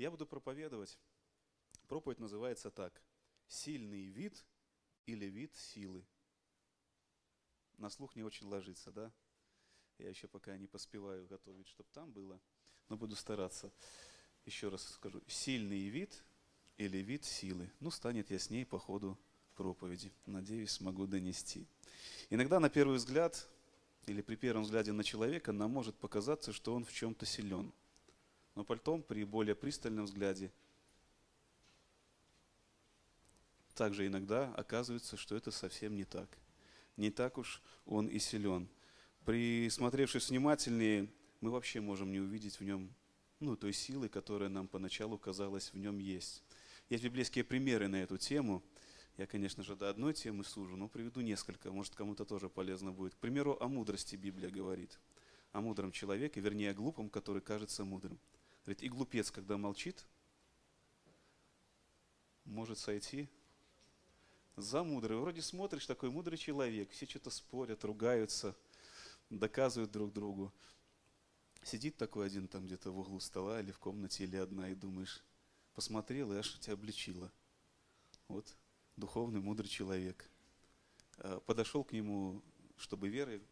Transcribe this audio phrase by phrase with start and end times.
[0.00, 0.98] Я буду проповедовать.
[1.86, 3.02] Проповедь называется так.
[3.48, 4.46] Сильный вид
[5.04, 6.02] или вид силы.
[7.76, 9.12] На слух не очень ложится, да?
[9.98, 12.40] Я еще пока не поспеваю готовить, чтобы там было,
[12.88, 13.70] но буду стараться.
[14.46, 15.20] Еще раз скажу.
[15.26, 16.24] Сильный вид
[16.78, 17.70] или вид силы.
[17.78, 19.18] Ну, станет ясней по ходу
[19.54, 20.14] проповеди.
[20.24, 21.66] Надеюсь, смогу донести.
[22.30, 23.46] Иногда на первый взгляд
[24.06, 27.70] или при первом взгляде на человека нам может показаться, что он в чем-то силен.
[28.54, 30.50] Но потом при более пристальном взгляде
[33.74, 36.28] также иногда оказывается, что это совсем не так.
[36.96, 38.68] Не так уж он и силен.
[39.24, 41.08] Присмотревшись внимательнее,
[41.40, 42.92] мы вообще можем не увидеть в нем
[43.38, 46.42] ну, той силы, которая нам поначалу казалась в нем есть.
[46.90, 48.62] Есть библейские примеры на эту тему.
[49.16, 53.14] Я, конечно же, до одной темы сужу, но приведу несколько, может, кому-то тоже полезно будет.
[53.14, 54.98] К примеру, о мудрости Библия говорит.
[55.52, 58.18] О мудром человеке, вернее, о глупом, который кажется мудрым.
[58.70, 60.06] Говорит, и глупец, когда молчит,
[62.44, 63.28] может сойти
[64.54, 65.18] за мудрый.
[65.18, 68.54] Вроде смотришь, такой мудрый человек, все что-то спорят, ругаются,
[69.28, 70.52] доказывают друг другу.
[71.64, 75.24] Сидит такой один там где-то в углу стола или в комнате, или одна, и думаешь,
[75.74, 77.32] посмотрел, и аж тебя обличило.
[78.28, 78.54] Вот,
[78.94, 80.30] духовный, мудрый человек.
[81.16, 82.40] А, подошел к нему,
[82.76, 83.42] чтобы верой,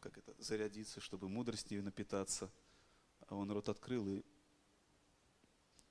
[0.00, 2.50] как это, зарядиться, чтобы мудростью напитаться.
[3.28, 4.22] А он рот открыл и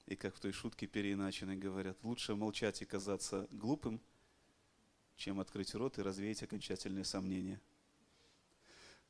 [0.05, 3.99] и как в той шутке переиначенной говорят, лучше молчать и казаться глупым,
[5.15, 7.59] чем открыть рот и развеять окончательные сомнения.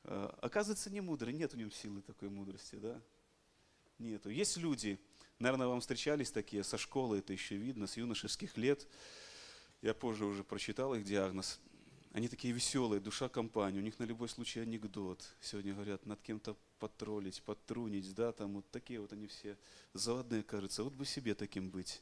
[0.04, 3.00] А, оказывается, не мудрый, нет в нем силы такой мудрости, да?
[3.98, 4.30] Нету.
[4.30, 4.98] Есть люди,
[5.38, 8.86] наверное, вам встречались такие со школы, это еще видно, с юношеских лет.
[9.82, 11.60] Я позже уже прочитал их диагноз.
[12.16, 15.22] Они такие веселые, душа компании, у них на любой случай анекдот.
[15.42, 19.58] Сегодня говорят, над кем-то потроллить, подтрунить, да, там вот такие вот они все
[19.92, 20.82] заводные, кажется.
[20.82, 22.00] Вот бы себе таким быть.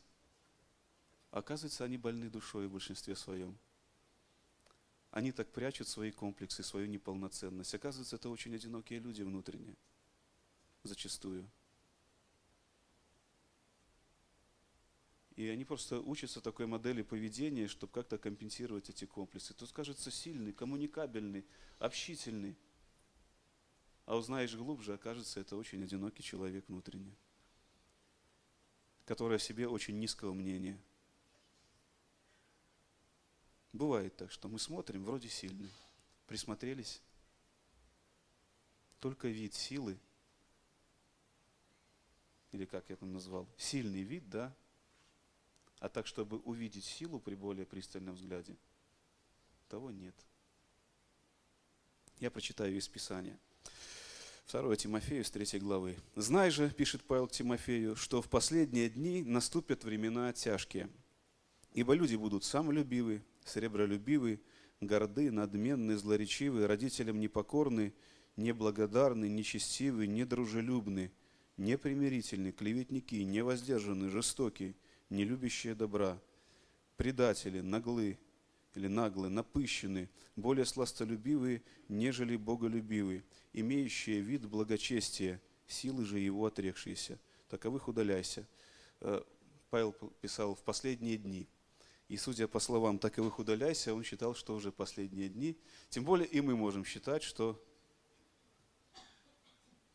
[1.33, 3.59] Оказывается, они больны душой в большинстве своем.
[5.11, 7.75] Они так прячут свои комплексы, свою неполноценность.
[7.75, 9.75] Оказывается, это очень одинокие люди внутренне.
[10.85, 11.45] Зачастую.
[15.37, 19.53] И они просто учатся такой модели поведения, чтобы как-то компенсировать эти комплексы.
[19.53, 21.45] Тут кажется сильный, коммуникабельный,
[21.81, 22.57] общительный.
[24.07, 27.17] А узнаешь глубже, окажется, это очень одинокий человек внутренне,
[29.07, 30.79] который о себе очень низкого мнения.
[33.73, 35.73] Бывает так, что мы смотрим, вроде сильный,
[36.29, 37.03] присмотрелись,
[39.01, 39.99] только вид силы,
[42.53, 44.55] или как я там назвал, сильный вид, да,
[45.85, 48.57] а так, чтобы увидеть силу при более пристальном взгляде,
[49.69, 50.15] того нет.
[52.21, 53.39] Я прочитаю из Писания.
[54.51, 55.99] 2 Тимофею с 3 главы.
[56.17, 60.89] «Знай же,— пишет Павел к Тимофею,— что в последние дни наступят времена тяжкие,
[61.75, 64.41] ибо люди будут самолюбивы, сребролюбивы,
[64.81, 67.93] горды, надменны, злоречивы, родителям непокорны,
[68.37, 71.13] неблагодарны, нечестивы, недружелюбны,
[71.59, 74.77] непримирительны, клеветники, невоздержаны, жестокие,
[75.11, 76.21] не любящие добра,
[76.97, 78.19] предатели, наглы
[78.75, 87.19] или наглые, напыщенные, более сластолюбивые, нежели боголюбивые, имеющие вид благочестия, силы же его отрекшиеся.
[87.49, 88.47] Таковых удаляйся.
[89.01, 89.23] Э,
[89.71, 91.47] Павел писал в последние дни.
[92.09, 95.57] И судя по словам «таковых удаляйся», он считал, что уже последние дни.
[95.89, 97.63] Тем более и мы можем считать, что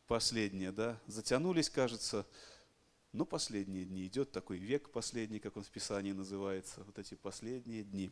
[0.06, 2.26] последние, да, затянулись, кажется,
[3.12, 7.82] но последние дни идет такой век последний, как он в Писании называется, вот эти последние
[7.82, 8.10] дни.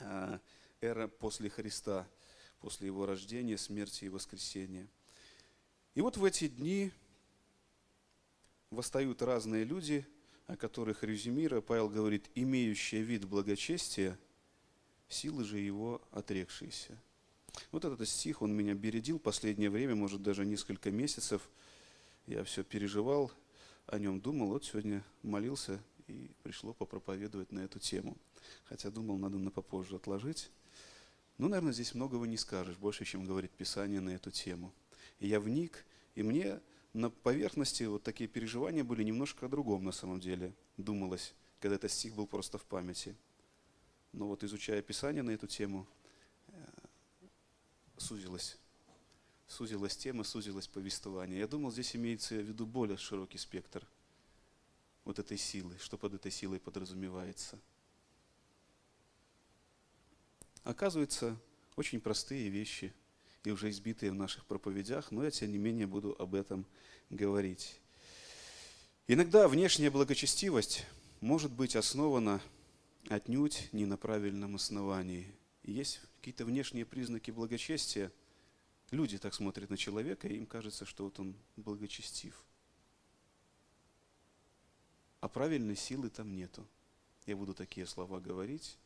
[0.00, 0.40] А,
[0.80, 2.08] эра после Христа,
[2.60, 4.88] после Его рождения, смерти и воскресения.
[5.94, 6.90] И вот в эти дни
[8.70, 10.06] восстают разные люди,
[10.46, 14.18] о которых резюмируя, Павел говорит, имеющие вид благочестия,
[15.08, 16.98] силы же его отрекшиеся.
[17.70, 21.48] Вот этот стих, он меня бередил последнее время, может даже несколько месяцев.
[22.26, 23.30] Я все переживал,
[23.90, 28.16] о нем думал, вот сегодня молился и пришло попроповедовать на эту тему.
[28.64, 30.50] Хотя думал, надо на попозже отложить.
[31.38, 34.72] Ну, наверное, здесь многого не скажешь, больше, чем говорит Писание на эту тему.
[35.18, 35.84] И я вник,
[36.14, 36.60] и мне
[36.92, 41.90] на поверхности вот такие переживания были немножко о другом на самом деле, думалось, когда этот
[41.90, 43.16] стих был просто в памяти.
[44.12, 45.86] Но вот изучая Писание на эту тему,
[46.48, 46.52] э,
[47.96, 48.58] сузилось
[49.50, 51.40] сузилась тема, сузилось повествование.
[51.40, 53.84] Я думал, здесь имеется в виду более широкий спектр
[55.04, 57.58] вот этой силы, что под этой силой подразумевается.
[60.62, 61.36] Оказывается,
[61.74, 62.94] очень простые вещи
[63.42, 66.64] и уже избитые в наших проповедях, но я, тем не менее, буду об этом
[67.08, 67.80] говорить.
[69.08, 70.86] Иногда внешняя благочестивость
[71.20, 72.40] может быть основана
[73.08, 75.34] отнюдь не на правильном основании.
[75.64, 78.12] Есть какие-то внешние признаки благочестия.
[78.90, 82.34] Люди так смотрят на человека, и им кажется, что вот он благочестив.
[85.20, 86.66] А правильной силы там нету.
[87.26, 88.76] Я буду такие слова говорить.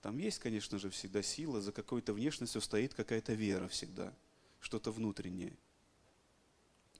[0.00, 4.12] Там есть, конечно же, всегда сила, за какой-то внешностью стоит какая-то вера всегда,
[4.60, 5.56] что-то внутреннее.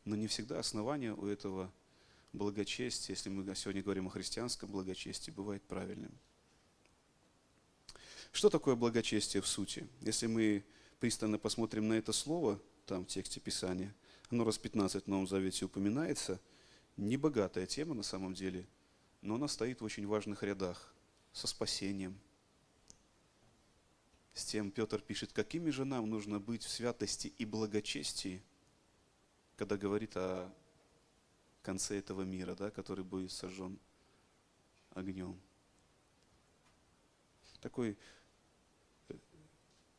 [0.05, 1.73] Но не всегда основание у этого
[2.33, 6.13] благочестия, если мы сегодня говорим о христианском благочестии, бывает правильным.
[8.33, 9.89] Что такое благочестие в сути?
[10.01, 10.65] Если мы
[11.01, 13.95] пристально посмотрим на это слово, там в тексте Писания,
[14.31, 16.41] оно раз 15 в Новом Завете упоминается,
[16.97, 18.67] небогатая тема на самом деле,
[19.23, 20.95] но она стоит в очень важных рядах
[21.33, 22.19] со спасением.
[24.35, 28.43] С тем Петр пишет, какими же нам нужно быть в святости и благочестии,
[29.57, 30.53] когда говорит о
[31.63, 33.79] конце этого мира, да, который будет сожжен
[34.95, 35.39] огнем.
[37.61, 37.99] Такой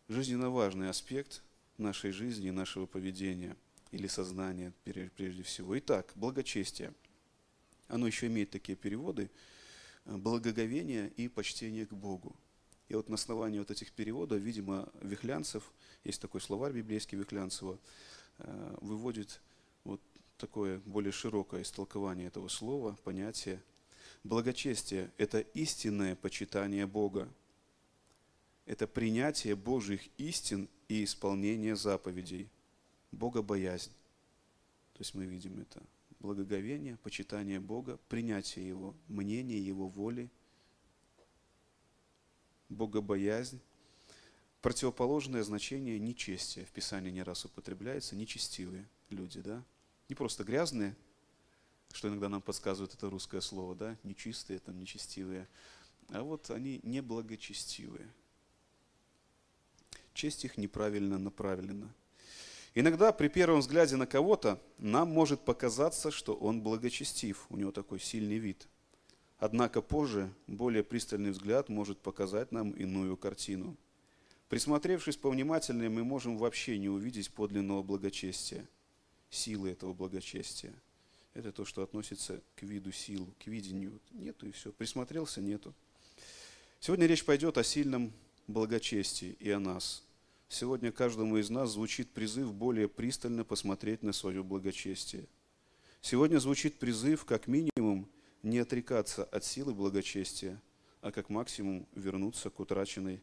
[0.09, 1.43] жизненно важный аспект
[1.77, 3.55] нашей жизни, нашего поведения
[3.91, 5.77] или сознания прежде всего.
[5.79, 6.93] Итак, благочестие.
[7.87, 9.31] Оно еще имеет такие переводы.
[10.05, 12.35] Благоговение и почтение к Богу.
[12.87, 15.71] И вот на основании вот этих переводов, видимо, Вихлянцев,
[16.03, 17.77] есть такой словарь библейский Вихлянцева,
[18.39, 19.41] э, выводит
[19.83, 20.01] вот
[20.37, 23.61] такое более широкое истолкование этого слова, понятия.
[24.23, 27.29] Благочестие– это истинное почитание Бога,
[28.69, 32.51] это принятие Божьих истин и исполнение заповедей,
[33.11, 33.89] богобоязнь.
[34.93, 35.81] То есть мы видим это.
[36.19, 40.29] Благоговение, почитание Бога, принятие Его мнения, Его воли,
[42.69, 43.59] богобоязнь.
[44.61, 49.63] Противоположное значение нечестия в Писании не раз употребляется, нечестивые люди, да?
[50.09, 50.95] Не просто грязные,
[51.91, 55.47] что иногда нам подсказывает это русское слово, да, нечистые, там, нечестивые,
[56.09, 58.07] а вот они неблагочестивые–
[60.19, 61.87] честь их неправильно направлена.
[62.75, 67.99] Иногда при первом взгляде на кого-то нам может показаться, что он благочестив, у него такой
[67.99, 68.67] сильный вид.
[69.37, 73.77] Однако позже более пристальный взгляд может показать нам иную картину.
[74.49, 78.67] Присмотревшись повнимательнее, мы можем вообще не увидеть подлинного благочестия,
[79.29, 80.73] силы этого благочестия.
[81.33, 84.01] Это то, что относится к виду сил, к видению.
[84.11, 84.73] Нету и все.
[84.73, 85.73] Присмотрелся, нету.
[86.81, 88.11] Сегодня речь пойдет о сильном
[88.47, 90.03] благочестии и о нас–
[90.51, 95.27] Сегодня каждому из нас звучит призыв более пристально посмотреть на свое благочестие.
[96.01, 98.09] Сегодня звучит призыв, как минимум,
[98.41, 100.59] не отрекаться от силы благочестия,
[101.01, 103.21] а как максимум вернуться к утраченной,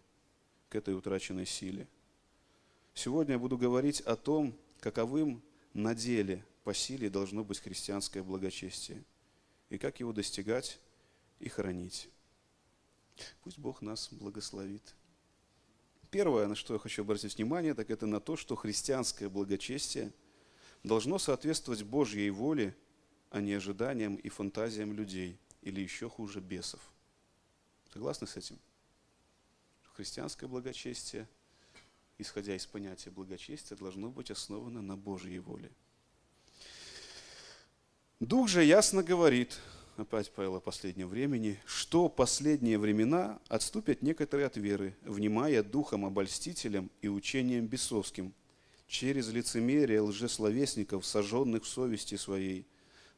[0.69, 1.89] к этой утраченной силе.
[2.95, 5.43] Сегодня я буду говорить о том, каковым
[5.75, 9.03] на деле по силе должно быть христианское благочестие,
[9.69, 10.79] и как его достигать
[11.41, 12.09] и хранить.
[13.43, 14.95] Пусть Бог нас благословит.
[16.17, 20.15] Первое, на что я хочу обратить внимание, так это на то, что христианское благочестие
[20.83, 22.75] должно соответствовать Божьей воле,
[23.29, 26.81] а не ожиданиям и фантазиям людей, или еще хуже, бесов.
[27.93, 28.59] Согласны с этим?
[29.93, 31.29] Христианское благочестие,
[32.17, 35.71] исходя из понятия благочестия, должно быть основано на Божьей воле.
[38.21, 39.61] Дух же ясно говорит,
[39.99, 46.91] опять Павел о последнем времени, что последние времена отступят некоторые от веры, внимая духом обольстителям
[47.01, 48.35] и учением бесовским,
[48.87, 52.67] через лицемерие лжесловесников, сожженных в совести своей,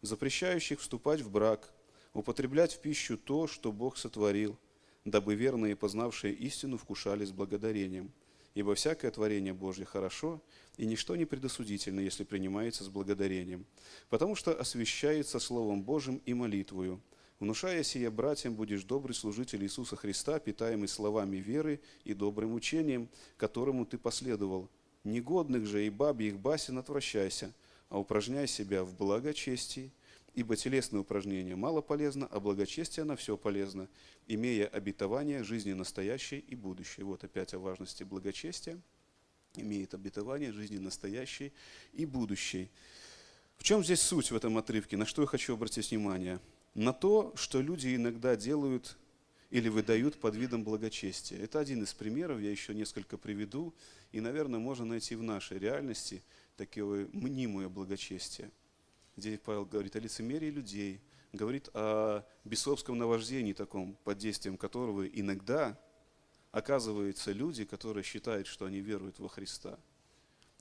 [0.03, 1.73] запрещающих вступать в брак,
[2.15, 4.57] употреблять в пищу то, что Бог сотворил,
[5.05, 8.13] дабы верные, познавшие истину, вкушали с благодарением.
[8.59, 10.43] Ибо всякое творение Божье хорошо,
[10.79, 13.65] и ничто не предосудительно, если принимается с благодарением,
[14.11, 17.01] потому что освящается Словом Божьим и молитвою.
[17.39, 23.87] Внушая сие братьям, будешь добрый служитель Иисуса Христа, питаемый словами веры и добрым учением, которому
[23.87, 24.69] ты последовал.
[25.05, 27.55] Негодных же и бабьих басен отвращайся,
[27.91, 29.93] а упражняй себя в благочестии,
[30.39, 33.89] ибо телесное упражнение мало полезно, а благочестие на все полезно,
[34.27, 37.03] имея обетование жизни настоящей и будущей.
[37.03, 38.81] Вот опять о важности благочестия–
[39.57, 41.53] имеет обетование жизни настоящей
[41.93, 42.71] и будущей.
[43.57, 44.97] В чем здесь суть в этом отрывке?
[44.97, 46.39] На что я хочу обратить внимание?
[46.75, 48.97] На то, что люди иногда делают
[49.51, 51.39] или выдают под видом благочестия.
[51.39, 53.75] Это один из примеров, я еще несколько приведу,
[54.13, 56.23] и, наверное, можно найти в нашей реальности
[56.57, 58.51] такое мнимое благочестие,
[59.19, 61.01] где Павел говорит о лицемерии людей,
[61.33, 65.79] говорит о бесовском наваждении таком, под действием которого иногда
[66.53, 69.79] оказываются люди, которые считают, что они веруют во Христа,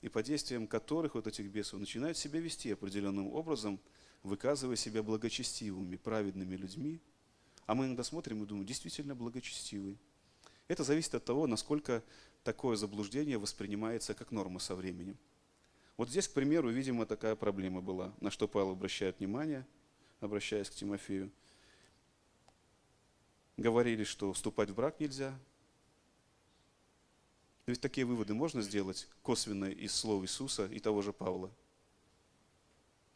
[0.02, 3.80] и под действием которых вот этих бесов начинают себя вести определенным образом,
[4.24, 7.00] выказывая себя благочестивыми, праведными людьми.
[7.66, 9.98] А мы иногда смотрим и думаем, действительно благочестивый.
[10.66, 12.02] Это зависит от того, насколько
[12.42, 15.16] такое заблуждение воспринимается как норма со временем.
[15.98, 19.66] Вот здесь, к примеру, видимо, такая проблема была, на что Павел обращает внимание,
[20.20, 21.30] обращаясь к Тимофею.
[23.56, 25.36] Говорили, что вступать в брак нельзя.
[27.66, 31.50] Ведь такие выводы можно сделать косвенно из слов Иисуса и того же Павла.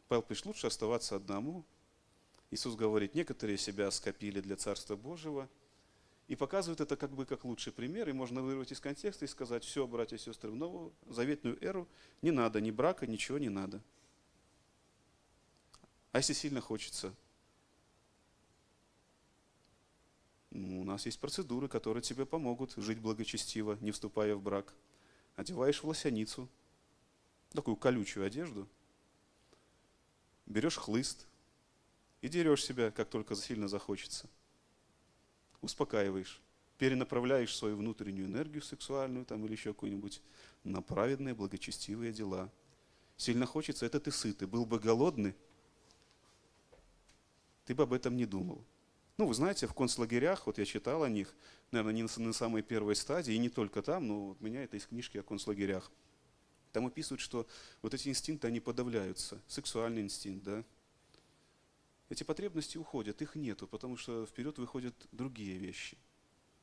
[0.09, 1.63] Павел пишет, лучше оставаться одному.
[2.51, 5.49] Иисус говорит, некоторые себя скопили для Царства Божьего–
[6.27, 9.63] и показывает это как бы как лучший пример, и можно вырвать из контекста и сказать,
[9.63, 11.87] все, братья и сестры, в новую заветную эру
[12.21, 13.81] не надо ни брака, ничего не надо.
[16.11, 17.13] А если сильно хочется?
[20.51, 24.73] Ну, у нас есть процедуры, которые тебе помогут жить благочестиво, не вступая в брак.
[25.35, 26.47] Одеваешь в лосяницу,
[27.51, 28.69] такую колючую одежду,
[30.45, 31.25] берешь хлыст
[32.21, 34.29] и дерешь себя, как только сильно захочется–
[35.63, 36.41] успокаиваешь,
[36.77, 40.21] перенаправляешь свою внутреннюю энергию сексуальную там, или еще какую-нибудь
[40.63, 42.51] на праведные, благочестивые дела.
[43.17, 44.47] Сильно хочется, это ты сытый.
[44.47, 45.35] Был бы голодный,
[47.65, 48.63] ты бы об этом не думал.
[49.17, 51.33] Ну, вы знаете, в концлагерях, вот я читал о них,
[51.71, 54.87] наверное, не на самой первой стадии, и не только там, но у меня это из
[54.87, 55.91] книжки о концлагерях.
[56.71, 57.47] Там описывают, что
[57.83, 59.39] вот эти инстинкты, они подавляются.
[59.47, 60.63] Сексуальный инстинкт, да,
[62.09, 65.97] эти потребности уходят, их нету, потому что вперед выходят другие вещи.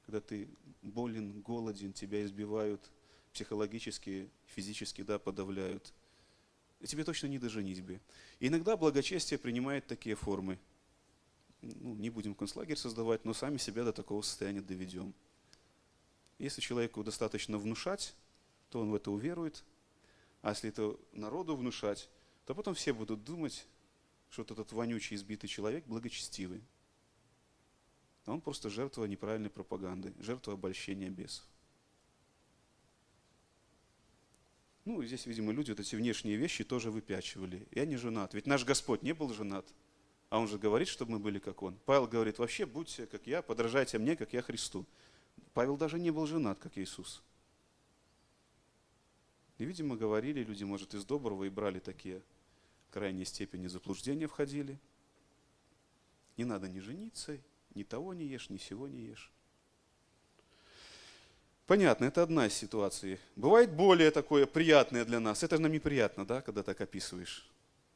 [0.06, 0.49] Когда ты
[0.82, 2.90] болен, голоден, тебя избивают
[3.32, 5.92] психологически, физически, да, подавляют.
[6.80, 8.00] И тебе точно не до женитьбы.
[8.38, 10.59] И иногда благочестие принимает такие формы.
[11.61, 15.12] Ну, не будем концлагерь создавать, но сами себя до такого состояния доведем.
[16.38, 18.14] Если человеку достаточно внушать,
[18.70, 19.62] то он в это уверует.
[20.40, 22.09] А если это народу внушать,
[22.47, 23.66] то потом все будут думать,
[24.30, 26.62] что вот этот вонючий, избитый человек благочестивый.
[28.26, 31.44] А он просто жертва неправильной пропаганды, жертва обольщения бесов.
[34.84, 37.66] Ну, здесь, видимо, люди вот эти внешние вещи тоже выпячивали.
[37.70, 38.34] Я не женат.
[38.34, 39.66] Ведь наш Господь не был женат.
[40.30, 41.76] А он же говорит, чтобы мы были как он.
[41.84, 44.87] Павел говорит, вообще будьте как я, подражайте мне, как я Христу.
[45.52, 47.22] Павел даже не был женат, как Иисус.
[49.58, 52.22] И, видимо, говорили люди, может, из доброго и брали такие
[52.90, 54.78] крайней степени заблуждения входили.
[56.37, 57.38] Не надо ни жениться,
[57.75, 59.30] ни того не ешь, ни сего не ешь.
[61.66, 63.18] Понятно, это одна из ситуаций.
[63.37, 65.42] Бывает более такое приятное для нас.
[65.42, 67.49] Это же нам неприятно, да, когда так описываешь.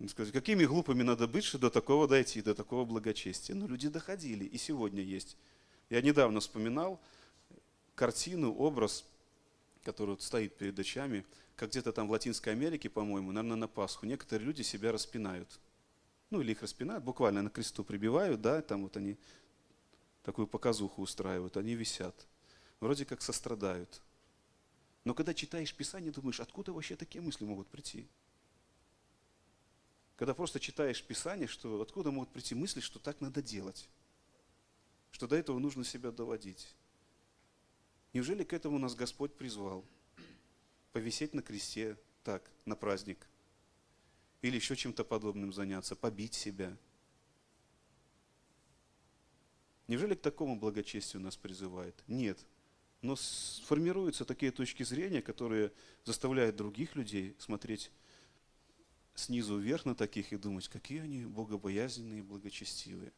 [0.09, 3.55] Сказать, какими глупыми надо быть, чтобы до такого дойти, до такого благочестия.
[3.55, 5.37] Но люди доходили, и сегодня есть.
[5.91, 7.01] Я недавно вспоминал
[7.95, 9.05] картину, образ,
[9.83, 11.25] который вот стоит перед очами–
[11.57, 15.49] как где-то там в Латинской Америке, по-моему, наверное, на Пасху, некоторые люди себя распинают.
[16.31, 19.17] Ну, или их распинают, буквально на кресту прибивают, да, там вот они
[20.23, 22.27] такую показуху устраивают, они висят.
[22.81, 24.03] Вроде как сострадают.
[25.05, 28.09] Но когда читаешь Писание, думаешь, откуда вообще такие мысли могут прийти?
[30.17, 33.89] Когда просто читаешь Писание, что откуда могут прийти мысли, что так надо делать?
[35.11, 36.75] Что до этого нужно себя доводить?
[38.13, 39.85] Неужели к этому нас Господь призвал?
[40.95, 43.27] Повисеть на кресте так, на праздник.
[44.43, 46.75] Или еще чем-то подобным заняться, побить себя.
[49.89, 52.01] Неужели к такому благочестию нас призывает?
[52.07, 52.39] Нет.
[53.03, 55.73] Но сформируются такие точки зрения, которые
[56.05, 57.91] заставляют других людей смотреть
[59.17, 63.13] снизу вверх на таких и думать, какие они богобоязненные и благочестивые.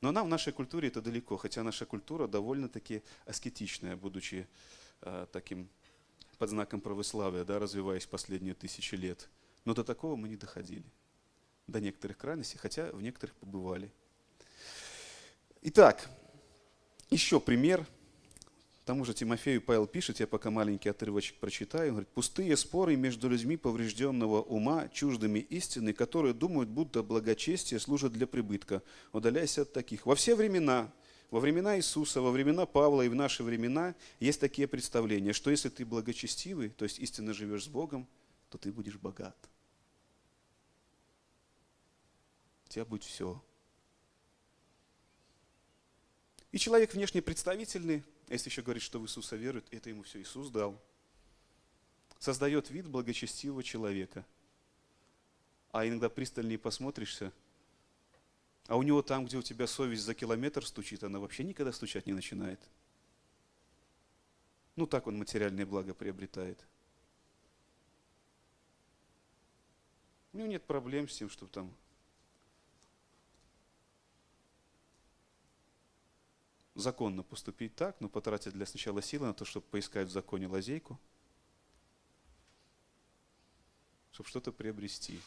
[0.00, 4.48] Но нам в нашей культуре это далеко, хотя наша культура довольно-таки аскетичная, будучи
[5.02, 5.70] э, таким
[6.38, 9.28] под знаком православия, да, развиваясь последние тысячи лет.
[9.64, 10.84] Но до такого мы не доходили.
[11.66, 13.90] До некоторых крайностей, хотя в некоторых побывали.
[15.62, 16.08] Итак,
[17.10, 17.86] еще пример.
[18.84, 21.88] Тому же Тимофею Павел пишет, я пока маленький отрывочек прочитаю.
[21.88, 28.12] Он говорит, пустые споры между людьми поврежденного ума, чуждыми истины, которые думают, будто благочестие служит
[28.12, 28.82] для прибытка.
[29.12, 30.06] Удаляйся от таких.
[30.06, 30.92] Во все времена
[31.30, 35.68] во времена Иисуса, во времена Павла и в наши времена есть такие представления, что если
[35.68, 38.06] ты благочестивый, то есть истинно живешь с Богом,
[38.48, 39.36] то ты будешь богат.
[42.66, 43.42] У тебя будет все.
[46.52, 50.48] И человек внешне представительный, если еще говорит, что в Иисуса верует, это ему все Иисус
[50.50, 50.80] дал,
[52.18, 54.24] создает вид благочестивого человека.
[55.72, 57.32] А иногда пристальнее посмотришься–
[58.68, 62.06] а у него там, где у тебя совесть за километр стучит, она вообще никогда стучать
[62.06, 62.60] не начинает.
[64.74, 66.64] Ну так он материальные блага приобретает.
[70.32, 71.74] У него нет проблем с тем, чтобы там
[76.74, 81.00] законно поступить так, но потратить для сначала силы на то, чтобы поискать в законе лазейку,
[84.12, 85.20] чтобы что-то приобрести.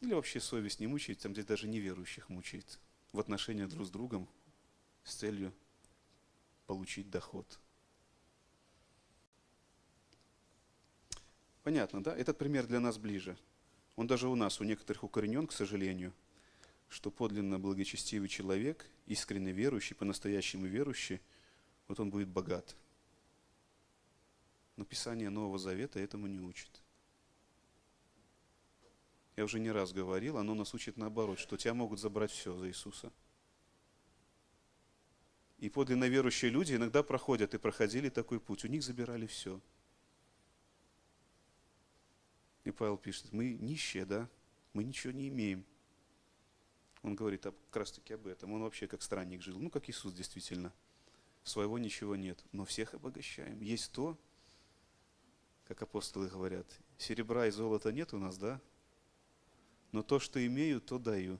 [0.00, 2.78] Или вообще совесть не мучает, там здесь даже неверующих мучает
[3.12, 4.28] в отношениях друг с другом
[5.04, 5.52] с целью
[6.66, 7.58] получить доход.
[11.62, 12.16] Понятно, да?
[12.16, 13.36] Этот пример для нас ближе.
[13.96, 16.12] Он даже у нас, у некоторых укоренен, к сожалению,
[16.88, 21.20] что подлинно благочестивый человек, искренне верующий, по-настоящему верующий,
[21.88, 22.76] вот он будет богат.
[24.76, 26.82] Но Писание Нового Завета этому не учит.
[29.36, 32.68] Я уже не раз говорил, оно нас учит наоборот, что тебя могут забрать все за
[32.68, 33.12] Иисуса.
[35.58, 38.64] И подлинно верующие люди иногда проходят и проходили такой путь.
[38.64, 39.60] У них забирали все.
[42.64, 44.28] И Павел пишет, мы нищие, да?
[44.72, 45.64] Мы ничего не имеем.
[47.02, 48.52] Он говорит как раз таки об этом.
[48.52, 49.58] Он вообще как странник жил.
[49.58, 50.72] Ну, как Иисус действительно.
[51.44, 52.44] Своего ничего нет.
[52.52, 53.60] Но всех обогащаем.
[53.60, 54.18] Есть то,
[55.68, 56.66] как апостолы говорят,
[56.98, 58.60] серебра и золота нет у нас, да?
[59.92, 61.38] Но то, что имею, то даю.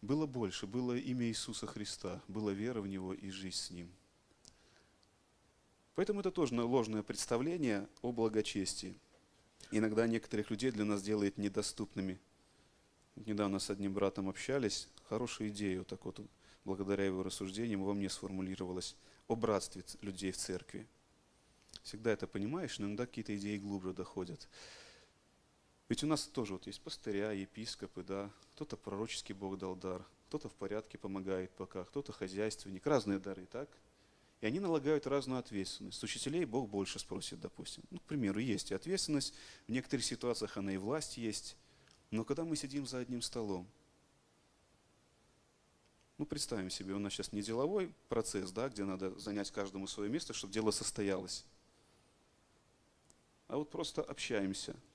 [0.00, 3.90] Было больше, было имя Иисуса Христа, была вера в Него и жизнь с Ним.
[5.96, 8.96] Поэтому это тоже ложное представление о благочестии.
[9.72, 12.20] Иногда некоторых людей для нас делает недоступными.
[13.16, 16.20] Недавно с одним братом общались, хорошую идею, так вот,
[16.64, 18.94] благодаря его рассуждениям во мне сформулировалась,
[19.26, 20.86] о братстве людей в церкви.
[21.82, 24.48] Всегда это понимаешь, но иногда какие-то идеи глубже доходят.
[25.88, 30.48] Ведь у нас тоже вот есть пастыря, епископы, да, кто-то пророческий Бог дал дар, кто-то
[30.48, 33.70] в порядке помогает пока, кто-то хозяйственник, разные дары, так?
[34.42, 35.98] И они налагают разную ответственность.
[35.98, 37.82] С учителей Бог больше спросит, допустим.
[37.90, 39.34] Ну, к примеру, есть и ответственность,
[39.66, 41.56] в некоторых ситуациях она и власть есть.
[42.10, 43.66] Но когда мы сидим за одним столом,
[46.18, 50.10] ну, представим себе, у нас сейчас не деловой процесс, да, где надо занять каждому свое
[50.10, 51.44] место, чтобы дело состоялось.
[53.46, 54.76] А вот просто общаемся–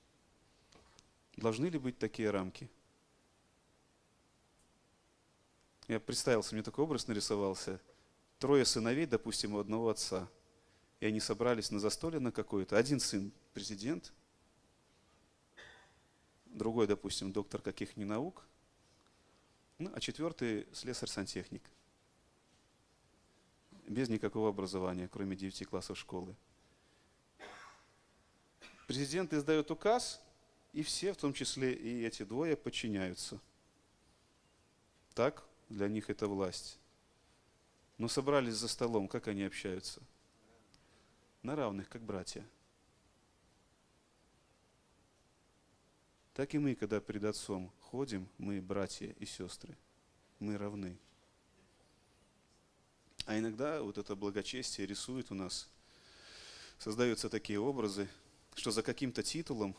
[1.36, 2.70] Должны ли быть такие рамки?
[5.88, 7.80] Я представился, мне такой образ нарисовался.
[8.38, 10.28] Трое сыновей, допустим, у одного отца.
[11.00, 12.78] И они собрались на застолье на какое-то.
[12.78, 14.12] Один сын президент,
[16.46, 18.46] другой, допустим, доктор каких-нибудь наук,
[19.78, 21.62] ну, а четвертый слесарь-сантехник.
[23.86, 26.34] Без никакого образования, кроме 9 классов школы.
[28.86, 30.22] Президент издает указ,
[30.74, 33.40] и все, в том числе и эти двое, подчиняются.
[35.14, 36.80] Так, для них это власть.
[37.96, 40.02] Но собрались за столом, как они общаются?
[41.42, 42.44] На равных, как братья.
[46.34, 49.76] Так и мы, когда перед Отцом ходим, мы братья и сестры.
[50.40, 50.98] Мы равны.
[53.26, 55.68] А иногда вот это благочестие рисует у нас,
[56.80, 58.08] создаются такие образы,
[58.56, 59.76] что за каким-то титулом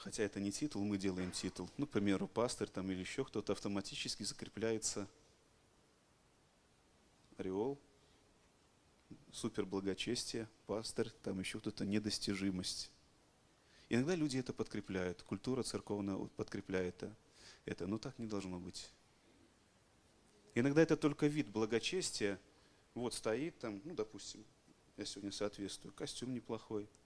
[0.00, 1.70] хотя это не титул, мы делаем титул.
[1.76, 5.06] Ну, к примеру, пастор там или еще кто-то автоматически закрепляется
[7.36, 7.78] ореол,
[9.32, 12.90] супер благочестие, пастор, там еще кто-то недостижимость.
[13.88, 17.04] Иногда люди это подкрепляют, культура церковная подкрепляет
[17.66, 18.90] это, но так не должно быть.
[20.54, 22.40] Иногда это только вид благочестия.
[22.94, 24.44] Вот стоит там, ну, допустим,
[24.96, 26.88] я сегодня соответствую, костюм неплохой–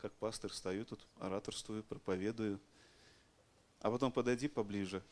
[0.00, 2.60] как пастор стою тут, ораторствую, проповедую.
[3.80, 5.02] А потом подойди поближе.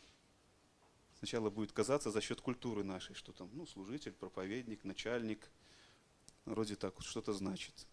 [1.18, 5.50] Сначала будет казаться за счет культуры нашей, что там, ну, служитель, проповедник, начальник,
[6.44, 7.86] вроде так вот что-то значит.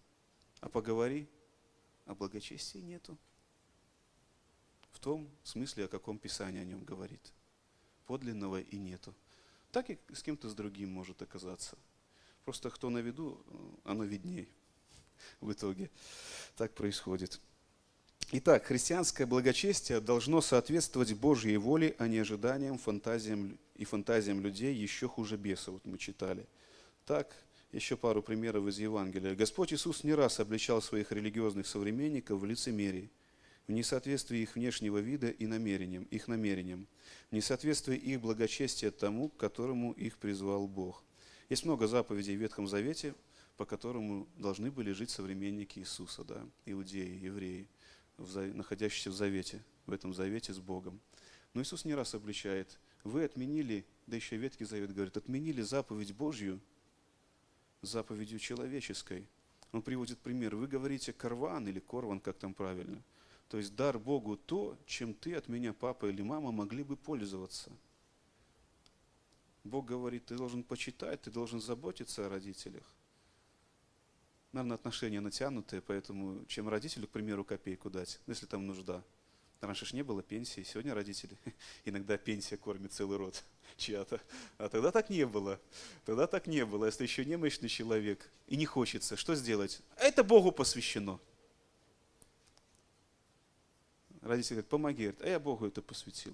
[0.62, 1.28] А поговори,
[2.06, 3.18] а благочестия нету.
[4.92, 7.34] В том смысле, о каком Писании о нем говорит.
[8.06, 9.14] Подлинного и нету.
[9.72, 11.78] Так и с кем-то с другим может оказаться.
[12.44, 13.44] Просто кто на виду,
[13.84, 14.48] оно видней
[15.42, 15.90] в итоге.
[16.56, 17.40] Так происходит.
[18.32, 25.08] Итак, христианское благочестие должно соответствовать Божьей воле, а не ожиданиям, фантазиям и фантазиям людей, еще
[25.08, 26.48] хуже беса, вот мы читали.
[27.06, 27.36] Так,
[27.72, 29.36] еще пару примеров из Евангелия.
[29.36, 33.12] Господь Иисус не раз обличал своих религиозных современников в лицемерии,
[33.68, 36.88] в несоответствии их внешнего вида и намерениям, их намерениям,
[37.30, 41.04] в несоответствии их благочестия тому, к которому их призвал Бог.
[41.50, 43.14] Есть много заповедей в Ветхом Завете,
[43.58, 47.68] по которому должны были жить современники Иисуса, да, иудеи, евреи,
[48.18, 51.00] находящиеся в завете, в этом завете с Богом.
[51.54, 56.60] Но Иисус не раз обличает, вы отменили, да еще Ветхий Завет говорит, отменили заповедь Божью
[57.82, 59.28] заповедью человеческой.
[59.72, 60.56] Он приводит пример.
[60.56, 63.02] Вы говорите карван или корван, как там правильно.
[63.50, 67.72] То есть дар Богу то, чем ты от меня, папа или мама, могли бы пользоваться.
[69.64, 72.84] Бог говорит, ты должен почитать, ты должен заботиться о родителях.
[74.56, 79.04] Наверное, отношения натянутые, поэтому чем родителю, к примеру, копейку дать, если там нужда.
[79.60, 81.38] Раньше же не было пенсии, сегодня родители,
[81.84, 83.44] иногда пенсия кормит целый род
[83.76, 84.22] чья-то.
[84.58, 85.60] А тогда так не было.
[86.06, 86.86] Тогда так не было.
[86.86, 89.82] Если еще немощный человек и не хочется, что сделать?
[89.98, 91.20] Это Богу посвящено.
[94.22, 95.14] Родители говорят, помоги.
[95.20, 96.34] А я Богу это посвятил.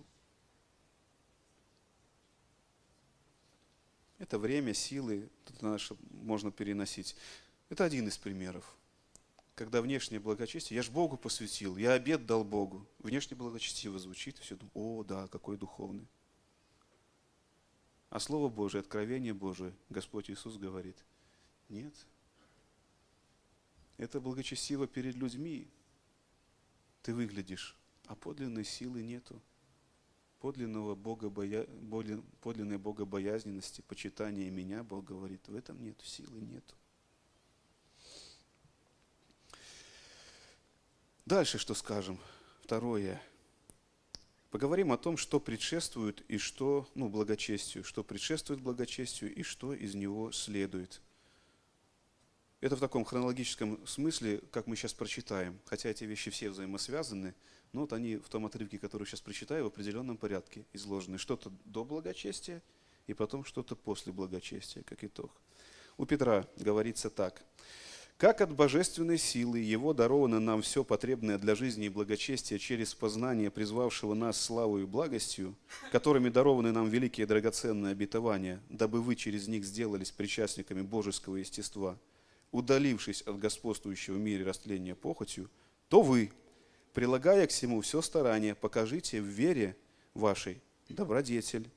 [4.19, 7.15] Это время, силы, тут наше можно переносить.
[7.71, 8.75] Это один из примеров.
[9.55, 12.86] Когда внешнее благочестие, я же Богу посвятил, я обед дал Богу.
[12.99, 16.05] Внешне благочестиво звучит, все думают, о, да, какой духовный.
[18.10, 20.97] А Слово Божие, откровение Божие, Господь Иисус говорит,
[21.69, 21.93] нет.
[23.95, 25.69] Это благочестиво перед людьми.
[27.03, 29.41] Ты выглядишь, а подлинной силы нету.
[30.41, 31.65] Подлинного богобоя...
[32.41, 36.75] подлинной богобоязненности, почитания меня, Бог говорит, в этом нету, силы нету.
[41.25, 42.19] Дальше что скажем?
[42.63, 43.21] Второе.
[44.49, 49.93] Поговорим о том, что предшествует и что, ну, благочестию, что предшествует благочестию и что из
[49.93, 50.99] него следует.
[52.60, 57.36] Это в таком хронологическом смысле, как мы сейчас прочитаем, хотя эти вещи все взаимосвязаны,
[57.71, 61.17] но вот они в том отрывке, который сейчас прочитаю, в определенном порядке изложены.
[61.19, 62.63] Что-то до благочестия
[63.05, 65.31] и потом что-то после благочестия, как итог.
[65.97, 67.45] У Петра говорится так–
[68.21, 73.49] как от божественной силы Его даровано нам все потребное для жизни и благочестия через познание
[73.49, 75.55] призвавшего нас славу и благостью,
[75.91, 81.97] которыми дарованы нам великие драгоценные обетования, дабы вы через них сделались причастниками божеского естества,
[82.51, 85.49] удалившись от господствующего в мире растления похотью,
[85.89, 86.31] то вы,
[86.93, 89.75] прилагая к всему все старание, покажите в вере
[90.13, 91.71] вашей добродетель.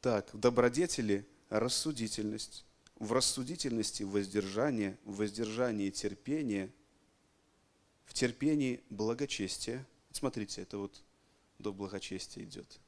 [0.00, 2.64] Так, в добродетели рассудительность,
[2.98, 6.72] в рассудительности воздержание, в воздержании терпение,
[8.04, 9.86] в терпении благочестие.
[10.10, 11.02] Смотрите, это вот
[11.58, 12.80] до благочестия идет.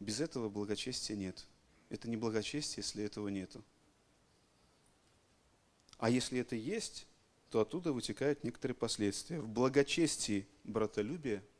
[0.00, 1.46] Без этого благочестия нет.
[1.88, 3.64] Это не благочестие, если этого нету.
[5.98, 7.06] А если это есть,
[7.50, 9.40] то оттуда вытекают некоторые последствия.
[9.40, 11.42] В благочестии братолюбие–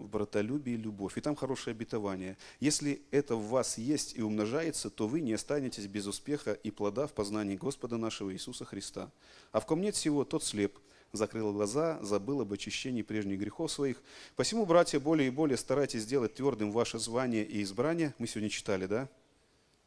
[0.00, 1.16] в братолюбии любовь.
[1.18, 2.36] И там хорошее обетование.
[2.58, 7.06] Если это в вас есть и умножается, то вы не останетесь без успеха и плода
[7.06, 9.10] в познании Господа нашего Иисуса Христа.
[9.52, 10.78] А в ком нет всего, тот слеп,
[11.12, 14.02] закрыл глаза, забыл об очищении прежних грехов своих.
[14.36, 18.14] Посему, братья, более и более старайтесь сделать твердым ваше звание и избрание.
[18.18, 19.08] Мы сегодня читали, да?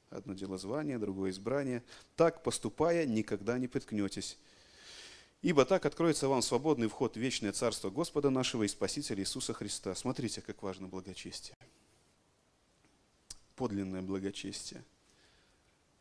[0.10, 1.84] Одно дело звание, другое избрание.
[2.16, 4.38] Так, поступая, никогда не приткнетесь.
[5.44, 9.94] Ибо так откроется вам свободный вход в вечное Царство Господа нашего и Спасителя Иисуса Христа.
[9.94, 11.58] Смотрите, как важно благочестие.
[13.58, 14.86] Подлинное благочестие.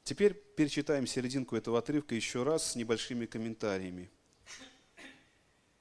[0.05, 4.13] Теперь перечитаем серединку этого отрывка еще раз с небольшими комментариями.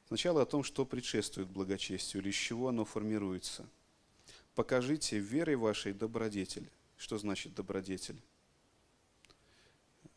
[0.08, 3.70] Сначала о том, что предшествует благочестию, или из чего оно формируется.
[4.56, 6.68] Покажите верой вашей добродетель.
[6.98, 8.20] Что значит добродетель?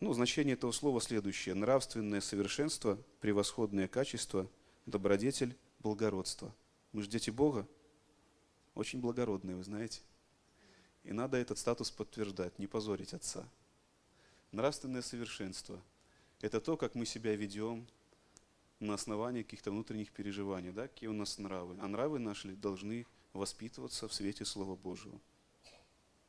[0.04, 1.54] Ну, значение этого слова следующее.
[1.54, 4.50] Нравственное совершенство, превосходное качество,
[4.84, 6.54] добродетель, благородство.
[6.92, 7.66] Мы же дети Бога,
[8.74, 10.02] очень благородные, вы знаете.
[11.04, 13.48] И надо этот статус подтверждать, не позорить Отца.
[14.52, 15.82] Нравственное совершенство–
[16.42, 17.86] это то, как мы себя ведем
[18.80, 21.78] на основании каких-то внутренних переживаний, да, какие у нас нравы.
[21.80, 25.18] А нравы наши должны воспитываться в свете Слова Божьего.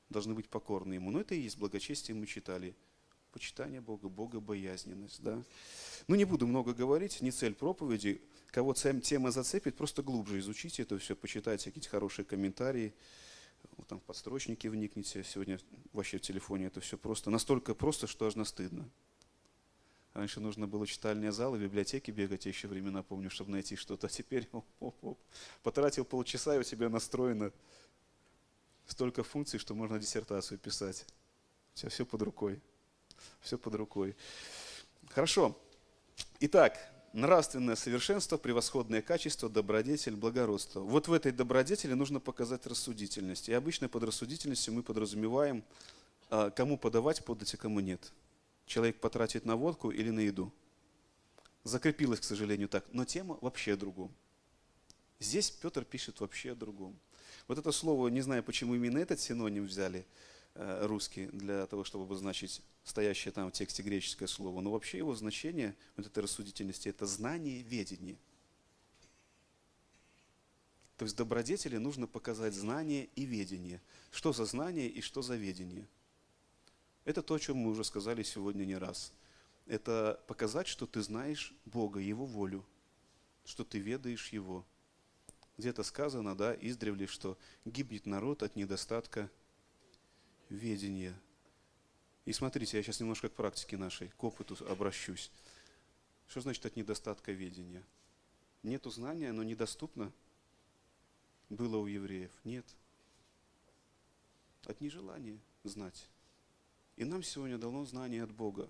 [0.10, 1.12] Должны быть покорны Ему.
[1.12, 2.74] Но это и есть благочестие, мы читали–
[3.36, 5.22] почитание Бога, богобоязненность.
[5.22, 5.44] Да?
[6.08, 8.22] Ну, не буду много говорить, не цель проповеди.
[8.48, 12.94] Кого тема зацепит, просто глубже изучите это все, почитайте какие-то хорошие комментарии,
[13.76, 15.26] вот там в подстрочники вникните.
[15.26, 15.60] Сегодня
[15.92, 18.90] вообще в телефоне это все просто, настолько просто, что аж стыдно.
[20.14, 24.08] Раньше нужно было читальные залы, библиотеки бегать, я еще времена помню, чтобы найти что-то.
[24.08, 25.20] А теперь оп, оп, оп.
[25.62, 27.52] потратил полчаса, и у тебя настроено
[28.88, 31.06] столько функций, что можно диссертацию писать.
[31.74, 32.62] У тебя все под рукой
[33.42, 34.16] все под рукой.
[35.10, 35.58] Хорошо.
[36.40, 36.78] Итак,
[37.14, 40.82] нравственное совершенство, превосходное качество, добродетель, благородство.
[40.82, 43.50] Вот в этой добродетели нужно показать рассудительность.
[43.50, 45.64] И обычно под рассудительностью мы подразумеваем,
[46.30, 48.12] а, кому подавать подать, а кому нет.
[48.66, 50.52] Человек потратит на водку или на еду.
[51.64, 52.86] Закрепилось, к сожалению, так.
[52.92, 54.14] Но тема вообще о другом.
[55.20, 57.00] Здесь Петр пишет вообще о другом.
[57.48, 60.06] Вот это слово, не знаю, почему именно этот синоним взяли–
[60.56, 64.62] русский для того, чтобы обозначить стоящее там в тексте греческое слово.
[64.62, 68.18] Но вообще его значение, вот этой рассудительности, это знание, ведение.
[70.98, 73.82] То есть добродетели нужно показать знание и ведение.
[74.12, 75.88] Что за знание и что за ведение?
[77.04, 79.12] Это то, о чем мы уже сказали сегодня не раз.
[79.66, 82.64] Это показать, что ты знаешь Бога, Его волю,
[83.44, 84.66] что ты ведаешь Его.
[85.58, 89.30] Где-то сказано, да, издревле, что гибнет народ от недостатка
[90.50, 91.16] ведения.
[92.26, 95.32] И смотрите, я сейчас немножко к практике нашей, к опыту обращусь.
[96.28, 97.84] Что значит от недостатка ведения?
[98.64, 100.12] Нету знания, оно недоступно
[101.50, 102.32] было у евреев?
[102.44, 102.66] Нет.
[104.66, 106.08] От нежелания знать.
[106.96, 108.68] И нам сегодня дано знание от Бога.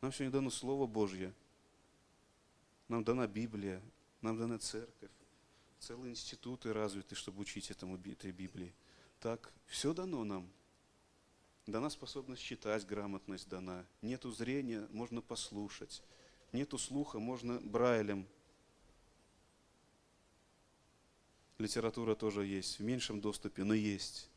[0.00, 1.32] Нам сегодня дано Слово Божье.
[2.88, 3.80] Нам дана Библия,
[4.20, 5.10] нам дана церковь.
[5.78, 8.74] Целые институты развиты, чтобы учить этому, этой Библии.
[9.20, 10.48] Так, все дано нам.
[11.66, 13.86] Дана способность читать, грамотность дана.
[14.02, 16.02] Нету зрения, можно послушать.
[16.52, 18.26] Нету слуха, можно Брайлем.
[21.56, 24.28] Литература тоже есть, в меньшем доступе, но есть.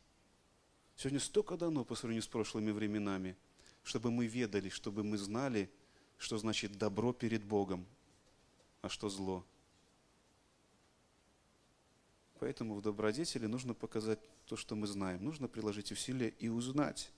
[0.96, 3.36] Сегодня столько дано по сравнению с прошлыми временами,
[3.82, 5.70] чтобы мы ведали, чтобы мы знали,
[6.16, 7.86] что значит добро перед Богом,
[8.80, 9.44] а что зло.
[12.40, 15.22] Поэтому в добродетели нужно показать то, что мы знаем.
[15.24, 17.12] Нужно приложить усилия и узнать,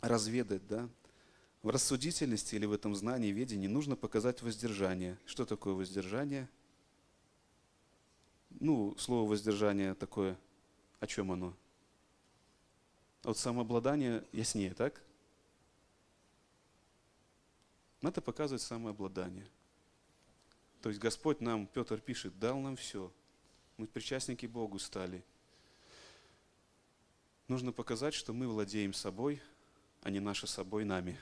[0.00, 0.88] разведать, да,
[1.62, 5.18] в рассудительности или в этом знании, ведении нужно показать воздержание.
[5.26, 6.48] Что такое воздержание?
[8.60, 10.38] Ну, слово воздержание такое,
[11.00, 11.54] о чем оно?
[13.24, 15.02] От самообладания яснее, так?
[18.00, 19.48] Надо показывать самообладание.
[20.82, 23.12] То есть Господь нам, Петр пишет, дал нам все.
[23.76, 25.24] Мы причастники Богу стали.
[27.48, 29.42] Нужно показать, что мы владеем собой,
[30.06, 31.18] а не наше собой нами.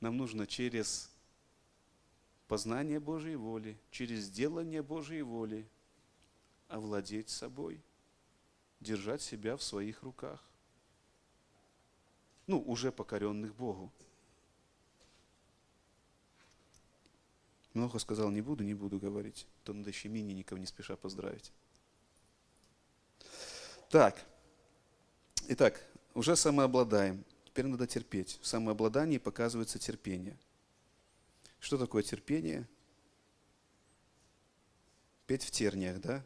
[0.00, 1.10] Нам нужно через
[2.46, 5.66] познание Божьей воли, через делание Божьей воли
[6.68, 7.80] овладеть собой,
[8.80, 10.44] держать себя в своих руках.
[12.46, 13.90] Ну, уже покоренных Богу.
[17.72, 19.46] Много сказал, не буду, не буду говорить.
[19.62, 21.50] То надо еще именинников не спеша поздравить.
[23.88, 24.22] Так.
[25.48, 25.82] Итак,
[26.14, 27.24] уже самообладаем.
[27.44, 28.38] Теперь надо терпеть.
[28.40, 30.38] В самообладании показывается терпение.
[31.60, 32.68] Что такое терпение?
[35.26, 36.22] Петь в терниях, да?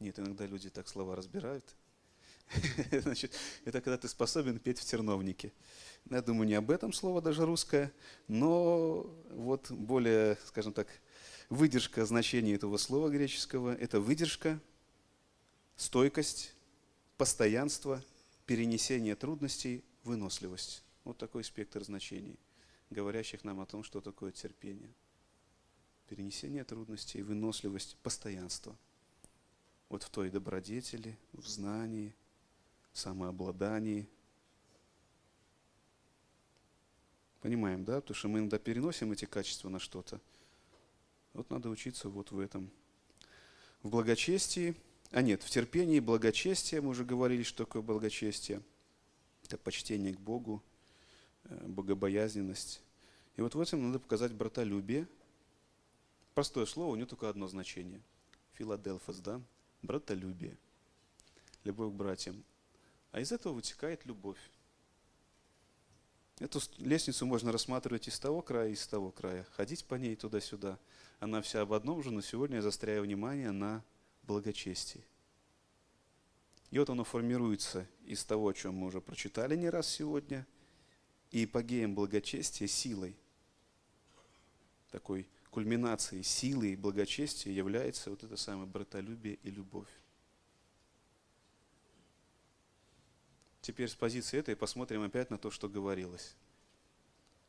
[0.00, 1.64] Нет, иногда люди так слова разбирают.
[2.90, 3.34] Значит,
[3.64, 5.52] это когда ты способен петь в терновнике.
[6.10, 7.92] Я думаю, не об этом слово даже русское,
[8.28, 10.88] но вот более, скажем так,
[11.48, 14.60] выдержка значения этого слова греческого– это выдержка,
[15.76, 16.52] стойкость,
[17.16, 18.02] постоянство–
[18.46, 20.82] перенесение трудностей, выносливость.
[21.04, 22.38] Вот такой спектр значений,
[22.90, 24.92] говорящих нам о том, что такое терпение.
[26.08, 28.76] Перенесение трудностей, выносливость, постоянство.
[29.88, 32.14] Вот в той добродетели, в знании,
[32.92, 34.08] самообладании.
[37.40, 38.00] Понимаем, да?
[38.00, 40.20] Потому что мы иногда переносим эти качества на что-то.
[41.32, 42.70] Вот надо учиться вот в этом.
[43.82, 44.76] В благочестии–
[45.12, 48.62] а нет, в терпении благочестие, мы уже говорили, что такое благочестие.
[49.44, 50.62] Это почтение к Богу,
[51.44, 52.80] э, богобоязненность.
[53.36, 55.06] И вот в этом надо показать братолюбие.
[56.32, 58.00] Простое слово, у него только одно значение.
[58.54, 59.42] Филадельфос, да?
[59.82, 60.56] Братолюбие.
[61.64, 62.42] Любовь к братьям.
[63.10, 64.40] А из этого вытекает любовь.
[66.38, 69.46] Эту лестницу можно рассматривать из того края, из того края.
[69.52, 70.78] Ходить по ней туда-сюда.
[71.20, 73.84] Она вся об одном же, но сегодня я застряю внимание на
[74.22, 75.04] благочестии.
[76.70, 80.46] И вот оно формируется из того, о чем мы уже прочитали не раз сегодня,
[81.30, 83.16] и эпогеем благочестия силой.
[84.90, 89.88] Такой кульминацией силы и благочестия является вот это самое братолюбие и любовь.
[93.60, 96.34] Теперь с позиции этой посмотрим опять на то, что говорилось.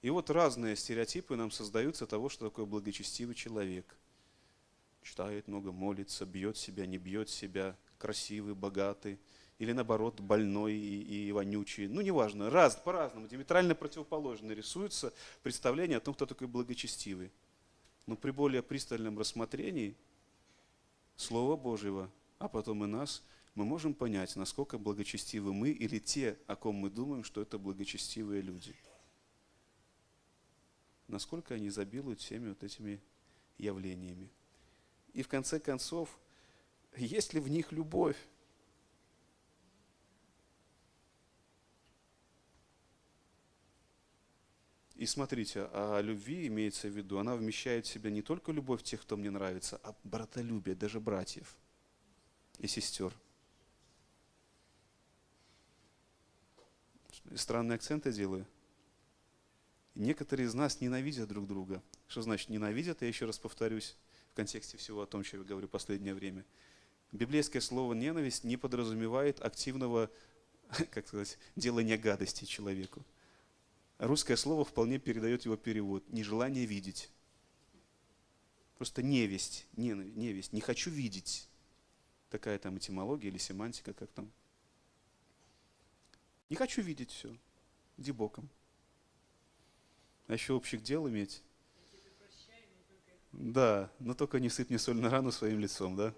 [0.01, 3.97] И вот разные стереотипы нам создаются того, что такое благочестивый человек–
[5.03, 9.19] читает много, молится, бьет себя, не бьет себя, красивый, богатый,
[9.59, 11.87] или наоборот больной и, и вонючий.
[11.87, 17.31] Ну, неважно, раз, по-разному, диаметрально противоположно рисуется представление о том, кто такой благочестивый.
[18.05, 19.95] Но при более пристальном рассмотрении
[21.15, 23.23] Слова Божьего, а потом и нас,
[23.55, 28.41] мы можем понять, насколько благочестивы мы или те, о ком мы думаем, что это благочестивые
[28.41, 28.75] люди.
[31.07, 32.99] Насколько они изобилуют всеми вот этими
[33.57, 34.29] явлениями.
[35.13, 36.19] И в конце концов,
[36.95, 38.17] есть ли в них любовь?
[44.95, 49.01] И смотрите, а любви имеется в виду, она вмещает в себя не только любовь тех,
[49.01, 51.57] кто мне нравится, а братолюбие, даже братьев
[52.59, 53.13] и сестер.
[57.35, 58.45] Странные акценты делаю.
[59.95, 61.83] Некоторые из нас ненавидят друг друга.
[62.07, 63.01] Что значит ненавидят?
[63.01, 63.97] Я еще раз повторюсь
[64.33, 66.43] в контексте всего о том, что я говорю в последнее время.
[67.11, 70.09] Библейское слово ненависть не подразумевает активного,
[70.89, 73.05] как сказать, делания гадости человеку.
[73.99, 76.03] Русское слово вполне передает его перевод.
[76.09, 77.11] Нежелание видеть.
[78.79, 80.51] Просто невесть, ненависть.
[80.51, 81.47] Не хочу видеть.
[82.31, 84.31] Такая там этимология или семантика, как там.
[86.49, 87.37] Не хочу видеть все.
[87.97, 88.49] Иди боком.
[90.25, 91.43] А еще общих дел иметь.
[93.33, 96.13] Да, но только не сыпь мне соль на рану своим лицом, да?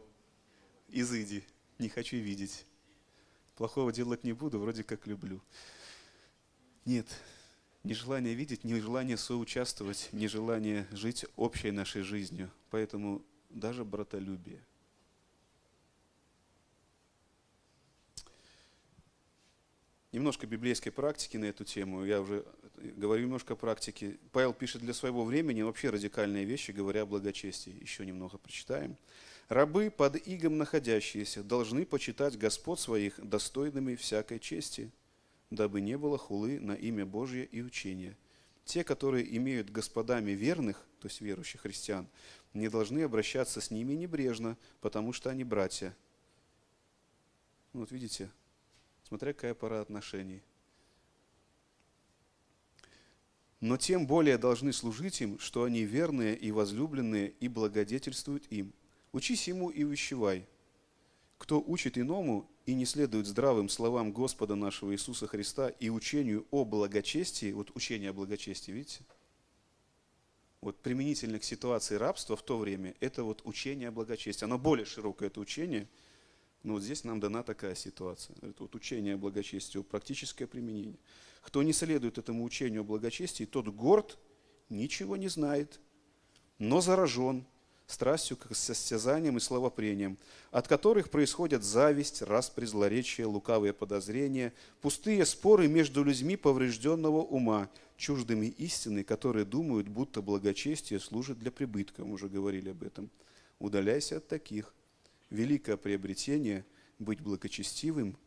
[0.90, 1.44] Изыди,
[1.80, 2.66] не хочу видеть.
[3.56, 5.42] Плохого делать не буду, вроде как люблю.
[6.84, 7.08] Нет,
[7.84, 12.52] нежелание видеть, нежелание соучаствовать, нежелание жить общей нашей жизнью.
[12.70, 14.62] Поэтому даже братолюбие.
[20.12, 22.04] Немножко библейской практики на эту тему.
[22.04, 22.46] Я уже
[22.78, 24.18] говорю немножко о практике.
[24.32, 27.78] Павел пишет для своего времени вообще радикальные вещи, говоря о благочестии.
[27.82, 28.98] Еще немного прочитаем.
[29.48, 34.92] Рабы под игом находящиеся должны почитать Господ своих достойными всякой чести,
[35.52, 38.18] дабы не было хулы на имя Божье и учения.
[38.66, 42.08] Те, которые имеют господами верных, то есть верующих христиан,
[42.54, 45.96] не должны обращаться с ними небрежно, потому что они братья.
[47.74, 48.32] Ну, вот видите,
[49.04, 50.42] смотря какая пора отношений.
[53.62, 58.74] Но тем более должны служить им, что они верные и возлюбленные и благодетельствуют им.
[59.12, 60.46] Учись ему и увещевай.
[61.38, 66.66] Кто учит иному и не следует здравым словам Господа нашего Иисуса Христа и учению о
[66.66, 69.04] благочестии, вот учение о благочестии, видите?
[70.62, 74.46] Вот применительно к ситуации рабства в то время, это вот учение о благочестии.
[74.46, 75.88] Оно более широкое, это учение,
[76.64, 78.36] но вот здесь нам дана такая ситуация.
[78.42, 80.98] Это вот учение о благочестии, практическое применение.
[81.46, 84.18] Кто не следует этому учению о благочестии, тот горд,
[84.70, 85.80] ничего не знает,
[86.58, 87.46] но заражен
[87.86, 90.18] страстью к состязаниям и словопрениям,
[90.50, 98.48] от которых происходят зависть, распри, злоречие, лукавые подозрения, пустые споры между людьми поврежденного ума, чуждыми
[98.48, 102.04] истины, которые думают, будто благочестие служит для прибытка.
[102.04, 103.12] Мы уже говорили об этом.
[103.60, 104.74] Удаляйся от таких.
[105.30, 106.66] Великое приобретение–
[107.00, 108.18] быть благочестивым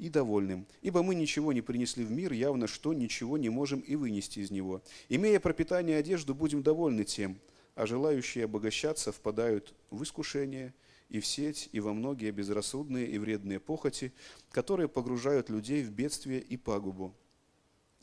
[0.00, 0.66] и довольным.
[0.82, 4.50] Ибо мы ничего не принесли в мир, явно что ничего не можем и вынести из
[4.50, 4.82] него.
[5.08, 7.38] Имея пропитание и одежду, будем довольны тем–
[7.74, 10.74] а желающие обогащаться впадают в искушение
[11.08, 14.12] и в сеть, и во многие безрассудные и вредные похоти,
[14.50, 17.14] которые погружают людей в бедствие и пагубу.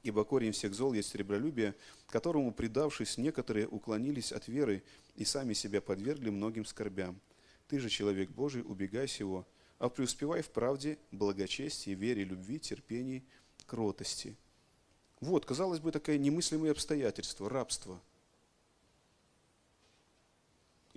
[0.02, 1.76] Ибо корень всех зол есть сребролюбие,
[2.08, 4.84] которому, предавшись, некоторые уклонились от веры
[5.16, 7.20] и сами себя подвергли многим скорбям.
[7.68, 9.46] Ты же, человек Божий, убегай сего,
[9.80, 13.24] а преуспевай в правде, благочестии, вере, любви, терпении,
[13.66, 14.36] кротости.
[15.20, 18.02] Вот, казалось бы, такое немыслимое обстоятельство, рабство–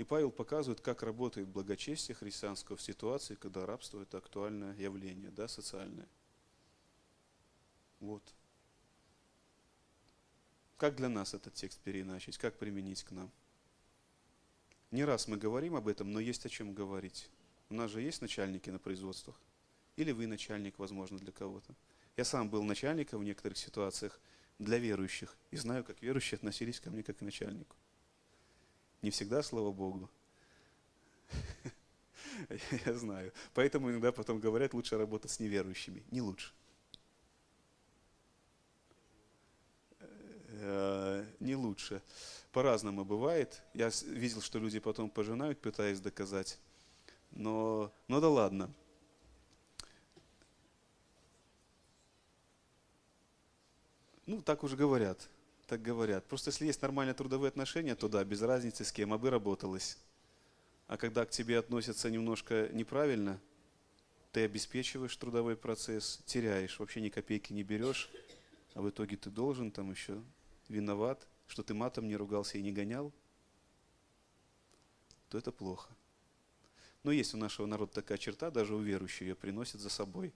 [0.00, 5.46] и Павел показывает, как работает благочестие христианского в ситуации, когда рабство– это актуальное явление, да,
[5.46, 6.08] социальное.
[7.98, 8.22] Вот.
[10.78, 13.30] Как для нас этот текст переиначить, как применить к нам?
[14.90, 17.28] Не раз мы говорим об этом, но есть о чем говорить.
[17.70, 19.40] У нас же есть начальники на производствах.
[19.96, 21.74] Или вы начальник, возможно, для кого-то.
[22.16, 24.20] Я сам был начальником в некоторых ситуациях
[24.58, 27.76] для верующих и знаю, как верующие относились ко мне как к начальнику.
[29.02, 30.10] Не всегда, слава Богу.
[32.86, 33.32] Я знаю.
[33.54, 36.02] Поэтому иногда потом говорят, лучше работать с неверующими.
[36.10, 36.52] Не лучше.
[40.48, 42.02] Э, не лучше.
[42.52, 43.62] По-разному бывает.
[43.74, 46.58] Я видел, что люди потом пожинают, пытаясь доказать.
[47.30, 48.72] Но, но да ладно.
[54.26, 55.28] Ну, так уж говорят
[55.70, 56.26] так говорят.
[56.26, 59.98] Просто если есть нормальные трудовые отношения, то да, без разницы с кем, а бы работалось.
[60.88, 63.40] А когда к тебе относятся немножко неправильно,
[64.32, 68.10] ты обеспечиваешь трудовой процесс, теряешь, вообще ни копейки не берешь,
[68.74, 70.20] а в итоге ты должен там еще
[70.68, 73.12] виноват, что ты матом не ругался и не гонял,
[75.28, 75.88] то это плохо.
[77.02, 80.32] Но есть у нашего народа такая черта, даже у верующих ее приносят за собой,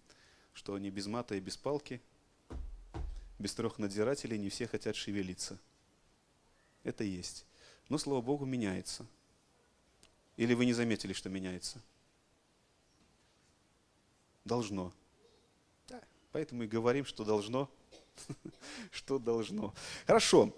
[0.52, 2.00] что они без мата и без палки–
[3.38, 5.58] без трех надзирателей не все хотят шевелиться.
[6.82, 7.44] Это есть.
[7.88, 9.06] Но, слава Богу, меняется.
[10.36, 11.80] Или вы не заметили, что меняется?
[14.44, 14.92] Должно.
[15.88, 16.00] Да.
[16.32, 17.70] Поэтому и говорим, что должно
[18.90, 19.74] Что должно.
[20.06, 20.54] Хорошо.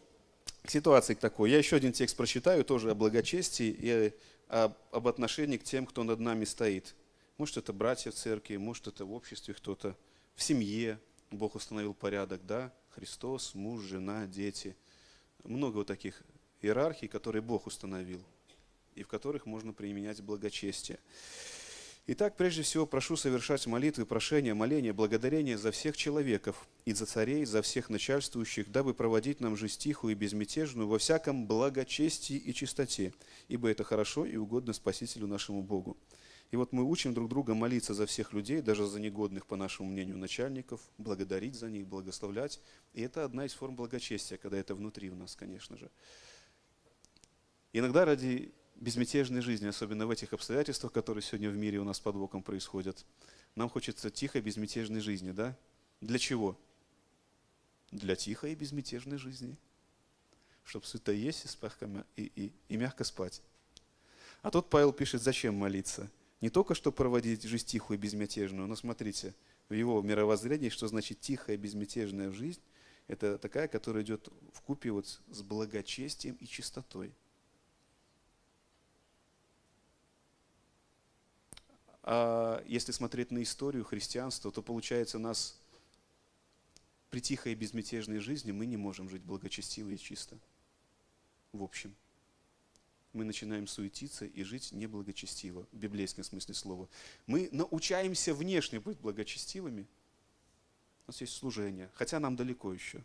[0.63, 1.51] К ситуации к такой.
[1.51, 4.15] Я еще один текст прочитаю, тоже о благочестии и
[4.49, 6.95] об отношении к тем, кто над нами стоит.
[7.39, 9.97] Может, это братья в церкви, может, это в обществе кто-то,
[10.35, 10.99] в семье
[11.31, 12.73] Бог установил порядок, да?
[12.91, 14.77] Христос, муж, жена, дети.
[15.45, 16.23] Много вот таких
[16.63, 18.23] иерархий, которые Бог установил,
[18.95, 20.99] и в которых можно применять благочестие.
[22.09, 27.45] Итак, прежде всего прошу совершать молитвы, прошения, моления, благодарения за всех человеков и за царей,
[27.45, 33.13] за всех начальствующих, дабы проводить нам жизнь тихую и безмятежную во всяком благочестии и чистоте,
[33.49, 35.97] ибо это хорошо и угодно Спасителю нашему Богу.
[36.53, 39.91] И вот мы учим друг друга молиться за всех людей, даже за негодных, по нашему
[39.91, 42.61] мнению, начальников, благодарить за них, благословлять.
[42.95, 45.91] И это одна из форм благочестия, когда это внутри в нас, конечно же.
[47.73, 52.17] Иногда ради безмятежной жизни, особенно в этих обстоятельствах, которые сегодня в мире у нас под
[52.17, 53.05] боком происходят.
[53.55, 55.57] Нам хочется тихой, безмятежной жизни, да?
[56.01, 56.59] Для чего?
[57.91, 59.57] Для тихой и безмятежной жизни.
[60.65, 63.41] Чтобы сыто есть и, спахками, и, и, и мягко спать.
[64.43, 66.11] А тут Павел пишет, зачем молиться?
[66.41, 69.35] Не только, чтобы проводить жизнь тихую и безмятежную, но смотрите,
[69.69, 72.61] в его мировоззрении, что значит тихая, безмятежная жизнь,
[73.09, 77.13] это такая, которая идет в купе вот с благочестием и чистотой.
[82.07, 85.59] Если смотреть на историю христианства, то получается нас
[87.11, 90.39] при тихой и безмятежной жизни мы не можем жить благочестиво и чисто.
[91.53, 91.95] В общем.
[93.13, 96.89] Мы начинаем суетиться и жить неблагочестиво, в библейском смысле слова.
[97.27, 99.87] Мы научаемся внешне быть благочестивыми.
[101.07, 103.03] У нас есть служение, хотя нам далеко еще.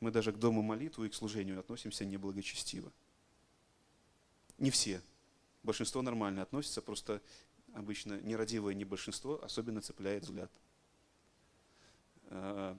[0.00, 2.92] Мы даже к дому молитвы и к служению относимся неблагочестиво.
[4.58, 5.00] Не все.
[5.62, 7.22] Большинство нормально относится, просто
[7.78, 10.50] обычно нерадивое не большинство, особенно цепляет взгляд.
[12.26, 12.76] А,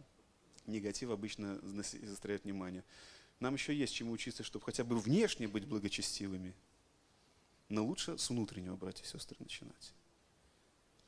[0.68, 2.84] негатив обычно заостряет внимание.
[3.39, 6.54] Нам еще есть чему учиться, чтобы хотя бы внешне быть благочестивыми,
[7.70, 9.93] но лучше с внутреннего, братья и сестры, начинать.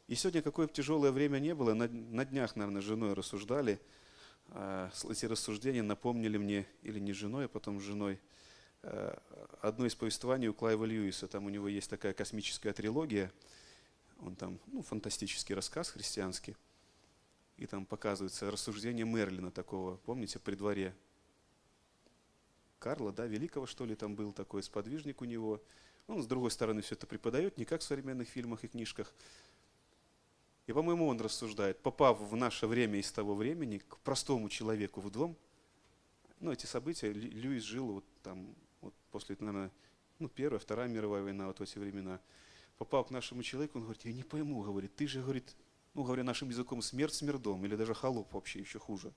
[0.07, 3.79] И сегодня, какое бы тяжелое время не было, на, на днях, наверное, с женой рассуждали,
[4.47, 8.19] э, эти рассуждения напомнили мне, или не женой, а потом женой,
[8.83, 9.17] э,
[9.61, 11.27] одно из повествований у Клайва Льюиса.
[11.27, 13.31] Там у него есть такая космическая трилогия–
[14.21, 16.55] он там, ну, фантастический рассказ христианский.
[17.57, 20.95] И там показывается рассуждение Мерлина такого, помните, при дворе
[22.79, 25.61] Карла, да, Великого, что ли, там был такой сподвижник у него.
[26.07, 29.13] Он, с другой стороны, все это преподает, не как в современных фильмах и книжках.
[30.65, 35.11] И, по-моему, он рассуждает, попав в наше время из того времени к простому человеку в
[35.11, 35.37] дом,
[36.39, 39.71] ну, эти события, Льюис жил вот там, вот после, наверное,
[40.17, 42.19] ну, Первая, Вторая мировая война, вот в эти времена–
[42.81, 45.55] попал к нашему человеку, он говорит, я не пойму, говорит, ты же, говорит,
[45.93, 49.13] ну, говоря нашим языком, смерть смердом, или даже холоп вообще еще хуже.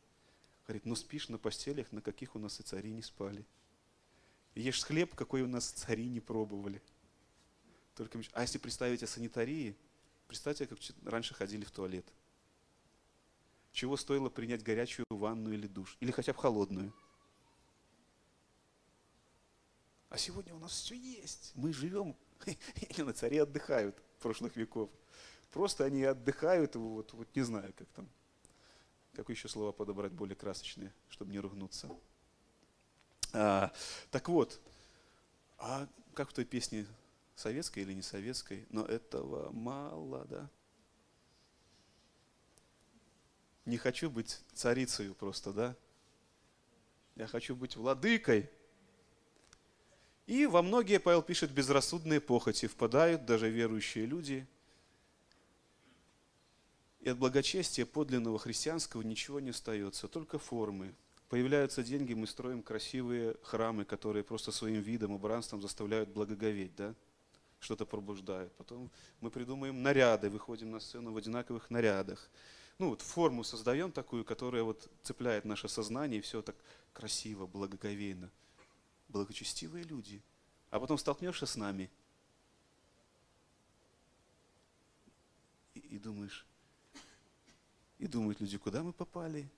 [0.66, 3.46] Говорит, ну спишь на постелях, на каких у нас и цари не спали.
[4.54, 6.82] Ешь хлеб, какой у нас цари не пробовали.
[7.94, 9.74] Только, а если представить о санитарии,
[10.28, 12.06] представьте, как раньше ходили в туалет.
[13.72, 16.92] Чего стоило принять горячую ванну или душ, или хотя бы холодную.
[20.10, 21.52] А сегодня у нас все есть.
[21.54, 22.14] Мы живем
[22.98, 24.90] на цари отдыхают прошлых веков.
[25.50, 28.08] Просто они отдыхают, вот, вот не знаю, как там,
[29.12, 31.88] как еще слова подобрать более красочные, чтобы не ругнуться.
[33.32, 33.72] А,
[34.10, 34.60] так вот,
[35.58, 36.86] а как в той песне,
[37.36, 40.50] советской или не советской, но этого мало, да?
[43.64, 45.76] Не хочу быть царицей просто, да?
[47.16, 48.50] Я хочу быть владыкой,
[50.26, 54.46] и во многие, Павел пишет, безрассудные похоти впадают даже верующие люди.
[57.00, 60.94] И от благочестия подлинного христианского ничего не остается, только формы.
[61.28, 66.94] Появляются деньги, мы строим красивые храмы, которые просто своим видом, убранством заставляют благоговеть, да?
[67.60, 68.52] что-то пробуждают.
[68.54, 72.30] Потом мы придумаем наряды, выходим на сцену в одинаковых нарядах.
[72.78, 76.56] Ну вот форму создаем такую, которая вот цепляет наше сознание, и все так
[76.94, 78.30] красиво, благоговейно–
[79.08, 80.22] благочестивые люди.
[80.70, 81.90] А потом столкнешься с нами
[85.74, 86.46] и, и думаешь,
[87.98, 89.48] и думают люди, куда мы попали?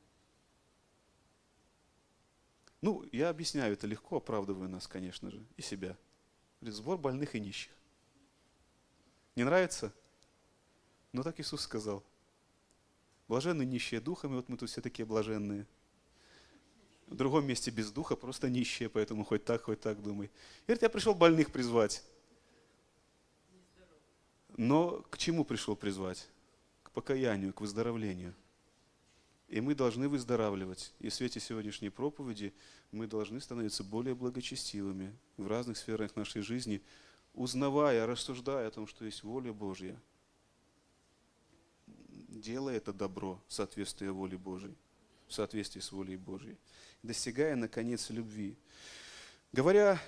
[2.83, 5.97] Ну, я объясняю это легко, оправдываю нас, конечно же, и себя.
[6.61, 7.73] Сбор больных и нищих.
[9.35, 9.93] Не нравится?
[11.13, 12.05] Ну так Иисус сказал.
[13.27, 15.67] Блаженны нищие духами, вот мы тут все такие блаженные–
[17.07, 20.27] в другом месте без духа, просто нищие, поэтому хоть так, хоть так думай.
[20.27, 22.03] И говорит, я пришел больных призвать.
[24.57, 26.29] Но к чему пришел призвать?
[26.83, 28.35] К покаянию, к выздоровлению.
[29.49, 30.93] И мы должны выздоравливать.
[30.99, 32.53] И в свете сегодняшней проповеди
[32.91, 36.83] мы должны становиться более благочестивыми в разных сферах нашей жизни,
[37.33, 40.01] узнавая, рассуждая о том, что есть воля Божья.
[41.87, 44.77] Делая это добро в воле Божьей,
[45.29, 46.57] в соответствии с волей Божьей,
[47.03, 48.57] достигая, наконец, любви.
[49.53, 50.01] Говоря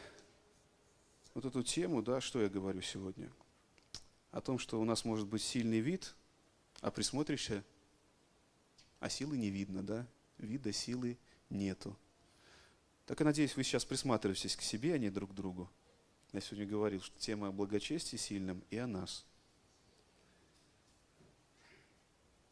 [1.35, 3.31] вот эту тему, да, что я говорю сегодня?
[4.31, 6.15] О том, что у нас может быть сильный вид,
[6.81, 7.65] а присмотришься,
[9.01, 10.07] а силы не видно, да?
[10.39, 11.19] Вида силы
[11.51, 11.97] нету.
[13.07, 15.71] Так и надеюсь, вы сейчас присматриваетесь к себе, а не друг к другу.
[16.33, 19.25] Я сегодня говорил, что тема о благочестии сильном и о нас.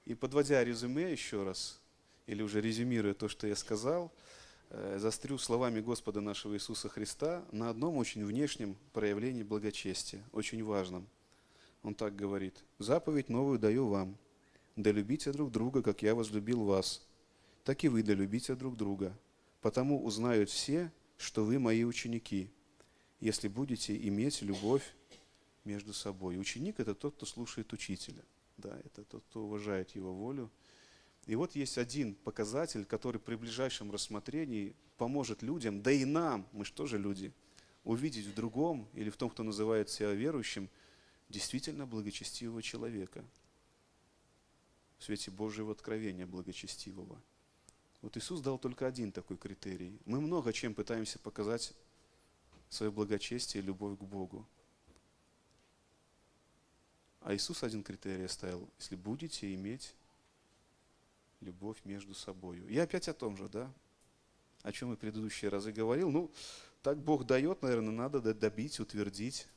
[0.06, 1.80] И подводя резюме еще раз,
[2.26, 4.12] или уже резюмируя то, что я сказал–
[4.70, 11.06] Э, застрю словами Господа нашего Иисуса Христа на одном очень внешнем проявлении благочестия, очень важном.
[11.82, 14.16] Он так говорит, «Заповедь новую даю вам,
[14.74, 17.06] да любите друг друга, как я возлюбил вас,
[17.64, 19.16] так и вы да любите друг друга.
[19.62, 22.50] Потому узнают все, что вы мои ученики,
[23.20, 24.94] если будете иметь любовь
[25.64, 26.38] между собой».
[26.38, 28.24] Ученик– это тот, кто слушает учителя,
[28.56, 30.50] да, это тот, кто уважает его волю,
[31.26, 36.64] и вот есть один показатель, который при ближайшем рассмотрении поможет людям, да и нам, мы
[36.64, 37.32] же люди,
[37.82, 40.68] увидеть в другом или в том, кто называет себя верующим,
[41.28, 43.24] действительно благочестивого человека.
[44.98, 47.20] В свете Божьего откровения благочестивого.
[48.02, 49.98] Вот Иисус дал только один такой критерий.
[50.04, 51.74] Мы много чем пытаемся показать
[52.68, 54.46] свое благочестие и любовь к Богу.
[57.20, 58.70] А Иисус один критерий оставил.
[58.78, 59.94] Если будете иметь
[61.46, 62.62] любовь между собой.
[62.68, 63.72] Я опять о том же, да?
[64.62, 66.10] О чем и предыдущие разы говорил.
[66.10, 66.30] Ну,
[66.82, 69.48] так Бог дает, наверное, надо добить, утвердить,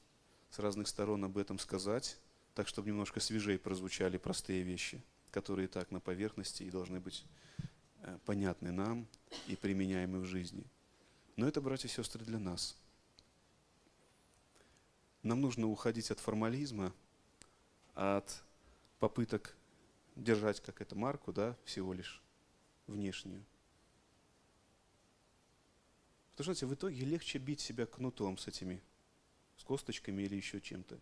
[0.51, 2.17] с разных сторон об этом сказать,
[2.55, 7.23] так, чтобы немножко свежее прозвучали простые вещи, которые так на поверхности и должны быть
[8.01, 9.07] э, понятны нам
[9.47, 10.63] и применяемы в жизни.
[11.35, 12.75] Но это, братья и сестры, для нас.
[15.23, 16.93] Нам нужно уходить от формализма,
[17.93, 18.43] от
[18.99, 19.55] попыток
[20.19, 22.21] держать как это марку, да, всего лишь
[22.87, 23.43] внешнюю.
[26.31, 28.81] Потому что, знаете, в итоге легче бить себя кнутом с этими,
[29.57, 30.99] с косточками или еще чем-то.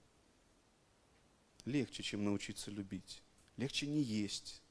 [1.65, 3.21] Легче, чем научиться любить.
[3.57, 4.61] Легче не есть.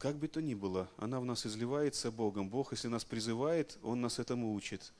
[0.00, 2.50] Как бы то ни было, она в нас изливается Богом.
[2.50, 4.92] Бог, если нас призывает, Он нас этому учит.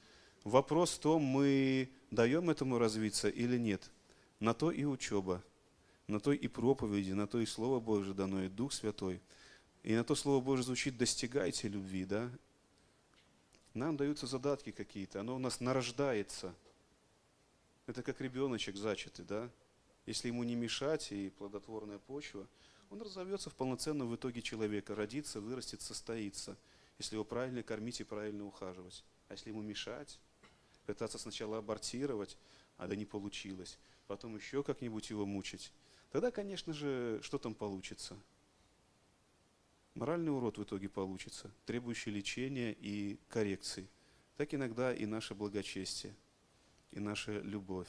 [0.44, 3.90] Вопрос в том, мы даем этому развиться или нет–
[4.42, 5.40] на то и учеба,
[6.08, 9.20] на то и проповеди, на то и Слово Божие дано, и Дух Святой.
[9.84, 12.28] И на то Слово Божие звучит «достигайте любви», да?
[13.72, 16.52] Нам даются задатки какие-то, оно у нас нарождается.
[17.86, 19.48] Это как ребеночек зачатый, да?
[20.06, 22.48] Если ему не мешать и плодотворная почва,
[22.90, 26.56] он разовьется в полноценного в итоге человека, родится, вырастет, состоится,
[26.98, 29.04] если его правильно кормить и правильно ухаживать.
[29.28, 30.18] А если ему мешать,
[30.84, 32.36] пытаться сначала абортировать,
[32.76, 35.72] а да не получилось, потом еще как-нибудь его мучить,
[36.10, 38.18] тогда, конечно же, что там получится?
[39.94, 43.88] Моральный урод в итоге получится, требующий лечения и коррекции.
[44.36, 46.14] Так иногда и наше благочестие,
[46.90, 47.88] и наша любовь,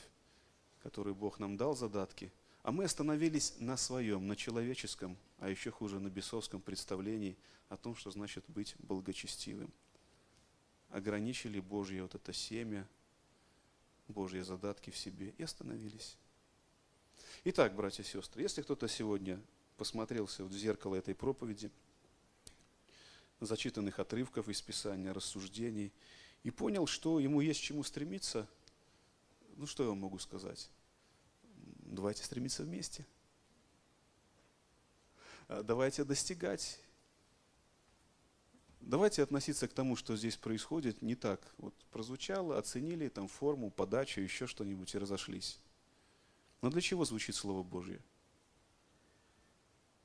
[0.81, 5.99] которую Бог нам дал задатки, а мы остановились на своем, на человеческом, а еще хуже,
[5.99, 7.37] на бесовском представлении
[7.69, 9.73] о том, что значит быть благочестивым.
[10.89, 12.87] Ограничили Божье вот это семя,
[14.07, 16.17] Божьи задатки в себе и остановились.
[17.45, 19.41] Итак, братья и сестры, если кто-то сегодня
[19.77, 21.71] посмотрелся в зеркало этой проповеди,
[23.39, 25.91] зачитанных отрывков из Писания, рассуждений,
[26.43, 28.47] и понял, что ему есть к чему стремиться,
[29.55, 30.69] ну что я вам могу сказать?
[31.85, 33.05] Давайте стремиться вместе.
[35.47, 36.79] А давайте достигать
[38.85, 41.39] Давайте относиться к тому, что здесь происходит, не так.
[41.57, 45.57] Вот прозвучало, оценили там форму, подачу, еще что-нибудь и разошлись.
[46.61, 48.01] Но для чего звучит Слово Божье?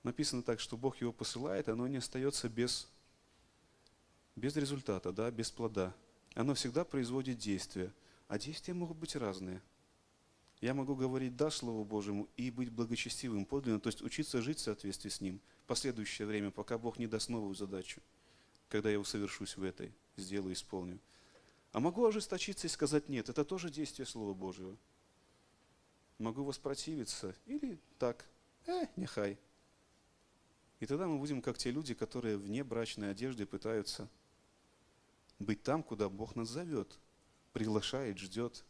[0.05, 2.89] Написано так, что Бог его посылает, оно не остается без,
[4.37, 5.93] без результата, да, без плода.
[6.35, 7.93] Оно всегда производит действия.
[8.29, 9.61] А действия могут быть разные.
[10.61, 14.63] Я могу говорить «да» Слову Божьему и быть благочестивым подлинно, то есть учиться жить в
[14.63, 18.01] соответствии с Ним последующее время, пока Бог не даст новую задачу
[18.69, 20.99] когда я усовершусь в этой, сделаю, исполню.
[21.73, 24.77] А могу ожесточиться и сказать нет, это тоже действие Слова Божьего.
[26.19, 28.27] Могу воспротивиться или так,
[28.67, 29.39] э, нехай.
[30.81, 34.09] И тогда мы будем как те люди, которые вне брачной одежды пытаются
[35.39, 36.99] быть там, куда Бог нас зовет,
[37.53, 38.65] приглашает, ждет.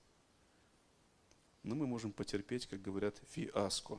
[1.62, 3.98] Но мы можем потерпеть, как говорят, фиаско.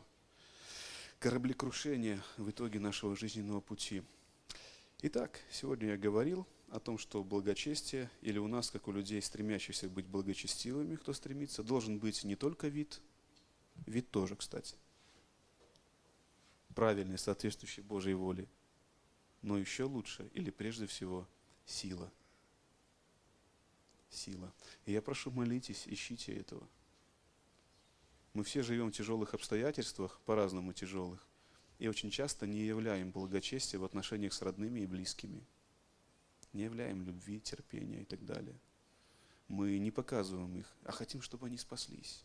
[1.20, 4.04] кораблекрушения в итоге нашего жизненного пути.
[5.02, 9.88] Итак, сегодня я говорил о том, что благочестие, или у нас, как у людей, стремящихся
[9.88, 13.00] быть благочестивыми, кто стремится, должен быть не только вид,
[13.86, 14.76] вид тоже, кстати,
[16.76, 18.45] правильный, соответствующий Божьей воле,
[19.41, 21.26] но еще лучше, или прежде всего,
[21.66, 22.12] сила.
[24.10, 24.52] Сила.
[24.86, 26.68] И я прошу, молитесь, ищите этого.
[28.34, 31.26] Мы все живем в тяжелых обстоятельствах, по-разному тяжелых,
[31.80, 35.44] и очень часто не являем благочестия в отношениях с родными и близкими–
[36.54, 38.60] не являем любви, терпения и так далее.
[39.48, 42.24] Мы не показываем их, а хотим, чтобы они спаслись.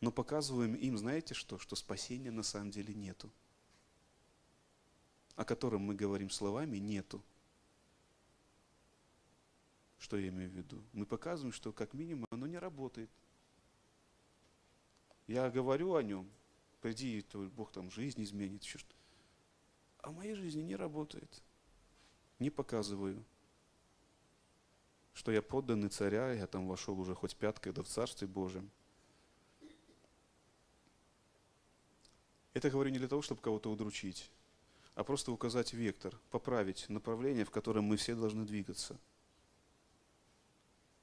[0.00, 3.30] Но показываем им, знаете что, что спасения на самом деле нету.
[5.34, 7.22] О котором мы говорим словами, нету.
[9.98, 10.82] Что я имею в виду?
[10.92, 13.10] Мы показываем, что как минимум оно не работает.
[15.26, 16.30] Я говорю о нем,
[16.80, 18.94] приди, то Бог там жизнь изменит, еще что.
[19.98, 21.42] А моей жизни не работает
[22.38, 23.24] не показываю,
[25.14, 28.70] что я подданный царя, я там вошел уже хоть пяткой, да в Царстве Божьем.
[32.52, 34.30] Это говорю не для того, чтобы кого-то удручить,
[34.94, 38.98] а просто указать вектор, поправить направление, в котором мы все должны двигаться.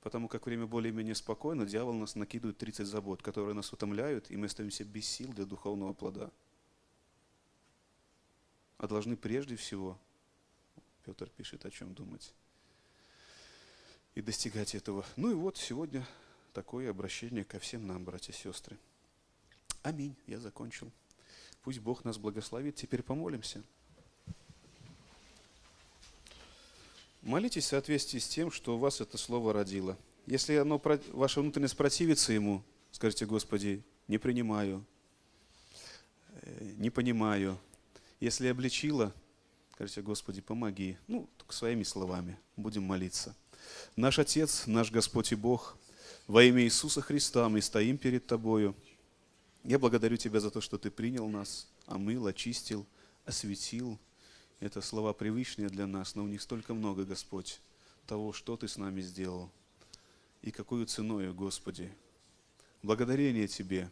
[0.03, 4.47] Потому как время более-менее спокойно, дьявол нас накидывает 30 забот, которые нас утомляют, и мы
[4.47, 6.29] остаемся без сил для духовного плода.
[8.79, 9.97] А должны прежде всего
[11.05, 12.33] Петр пишет, о чем думать.
[14.13, 15.05] И достигать этого.
[15.15, 16.05] Ну и вот сегодня
[16.51, 18.77] такое обращение ко всем нам, братья и сестры.
[19.83, 20.17] Аминь.
[20.27, 20.91] Я закончил.
[21.61, 22.75] Пусть Бог нас благословит.
[22.75, 23.63] Теперь помолимся.
[27.23, 29.97] Молитесь в соответствии с тем, что у вас это слово родило.
[30.27, 34.85] Если оно, ваша внутренность противится ему, скажите, Господи, не принимаю,
[36.41, 37.57] э, не понимаю.
[38.19, 39.13] Если обличило,
[39.73, 40.97] Скажите, Господи, помоги.
[41.07, 42.37] Ну, только своими словами.
[42.55, 43.35] Будем молиться.
[43.95, 45.77] Наш Отец, наш Господь и Бог,
[46.27, 48.75] во имя Иисуса Христа мы стоим перед Тобою.
[49.63, 52.85] Я благодарю Тебя за то, что Ты принял нас, омыл, очистил,
[53.25, 53.97] осветил.
[54.63, 57.59] Это слова привычные для нас, но у них столько много, Господь,
[58.07, 59.51] того, что Ты с нами сделал.
[60.41, 61.91] И какую ценою, Господи.
[62.81, 63.91] Благодарение Тебе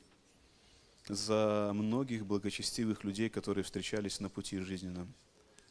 [1.09, 5.13] за многих благочестивых людей, которые встречались на пути жизненном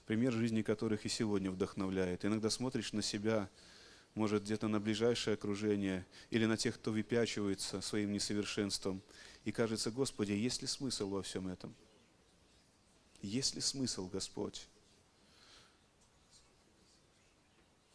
[0.05, 2.27] пример жизни которых и сегодня вдохновляет.
[2.27, 3.49] Иногда смотришь на себя,
[4.15, 9.01] может, где-то на ближайшее окружение или на тех, кто выпячивается своим несовершенством,
[9.47, 11.75] и кажется, Господи, есть ли смысл во всем этом?
[13.23, 14.69] Есть ли смысл, Господь?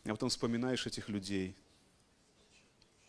[0.05, 1.55] А потом вспоминаешь этих людей,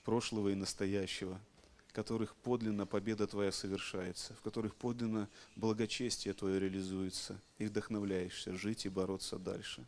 [0.05, 1.41] прошлого и настоящего–
[1.97, 8.91] которых подлинно победа Твоя совершается, в которых подлинно благочестие Твое реализуется, и вдохновляешься жить и
[8.91, 9.83] бороться дальше.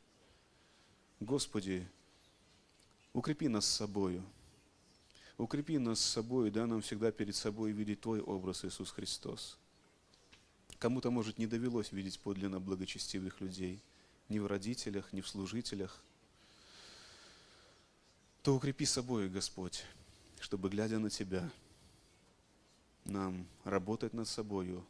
[1.21, 1.87] Господи,
[3.13, 4.25] укрепи нас с собою,
[5.37, 9.59] укрепи нас с собой, да нам всегда перед собой видеть Твой образ, Иисус Христос.
[10.79, 13.83] Кому-то, может, не довелось видеть подлинно благочестивых людей,
[14.31, 16.03] ни в родителях, ни в служителях,
[18.43, 19.85] то укрепи собой, Господь,
[20.41, 21.51] чтобы, глядя на Тебя,
[23.05, 24.85] нам работать над собою,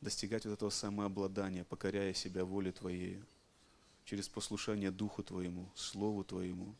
[0.00, 3.22] достигать вот этого самообладания, покоряя себя воле Твоей,
[4.04, 6.74] через послушание Духу Твоему, Слову Твоему.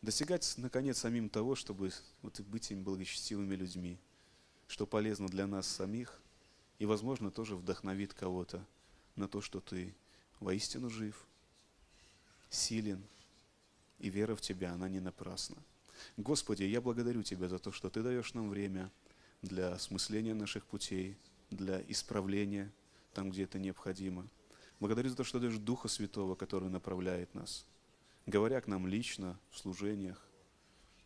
[0.00, 3.98] Достигать, наконец, самим того, чтобы вот быть им благочестивыми людьми,
[4.66, 6.20] что полезно для нас самих
[6.78, 8.64] и, возможно, тоже вдохновит кого-то
[9.16, 9.94] на то, что ты
[10.40, 11.24] воистину жив,
[12.50, 13.02] силен,
[14.02, 15.56] и вера в Тебя, она не напрасна.
[16.16, 18.90] Господи, я благодарю Тебя за то, что Ты даешь нам время
[19.42, 21.16] для осмысления наших путей,
[21.50, 22.72] для исправления
[23.14, 24.26] там, где это необходимо.
[24.80, 27.64] Благодарю за то, что даешь Духа Святого, который направляет нас,
[28.26, 30.20] говоря к нам лично, в служениях,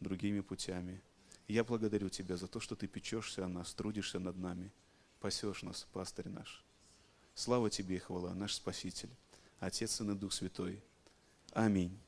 [0.00, 1.02] другими путями.
[1.48, 4.72] я благодарю Тебя за то, что Ты печешься о нас, трудишься над нами,
[5.20, 6.64] пасешь нас, пастырь наш.
[7.34, 9.10] Слава Тебе и хвала, наш Спаситель,
[9.60, 10.82] Отец и Дух Святой.
[11.52, 11.98] Аминь.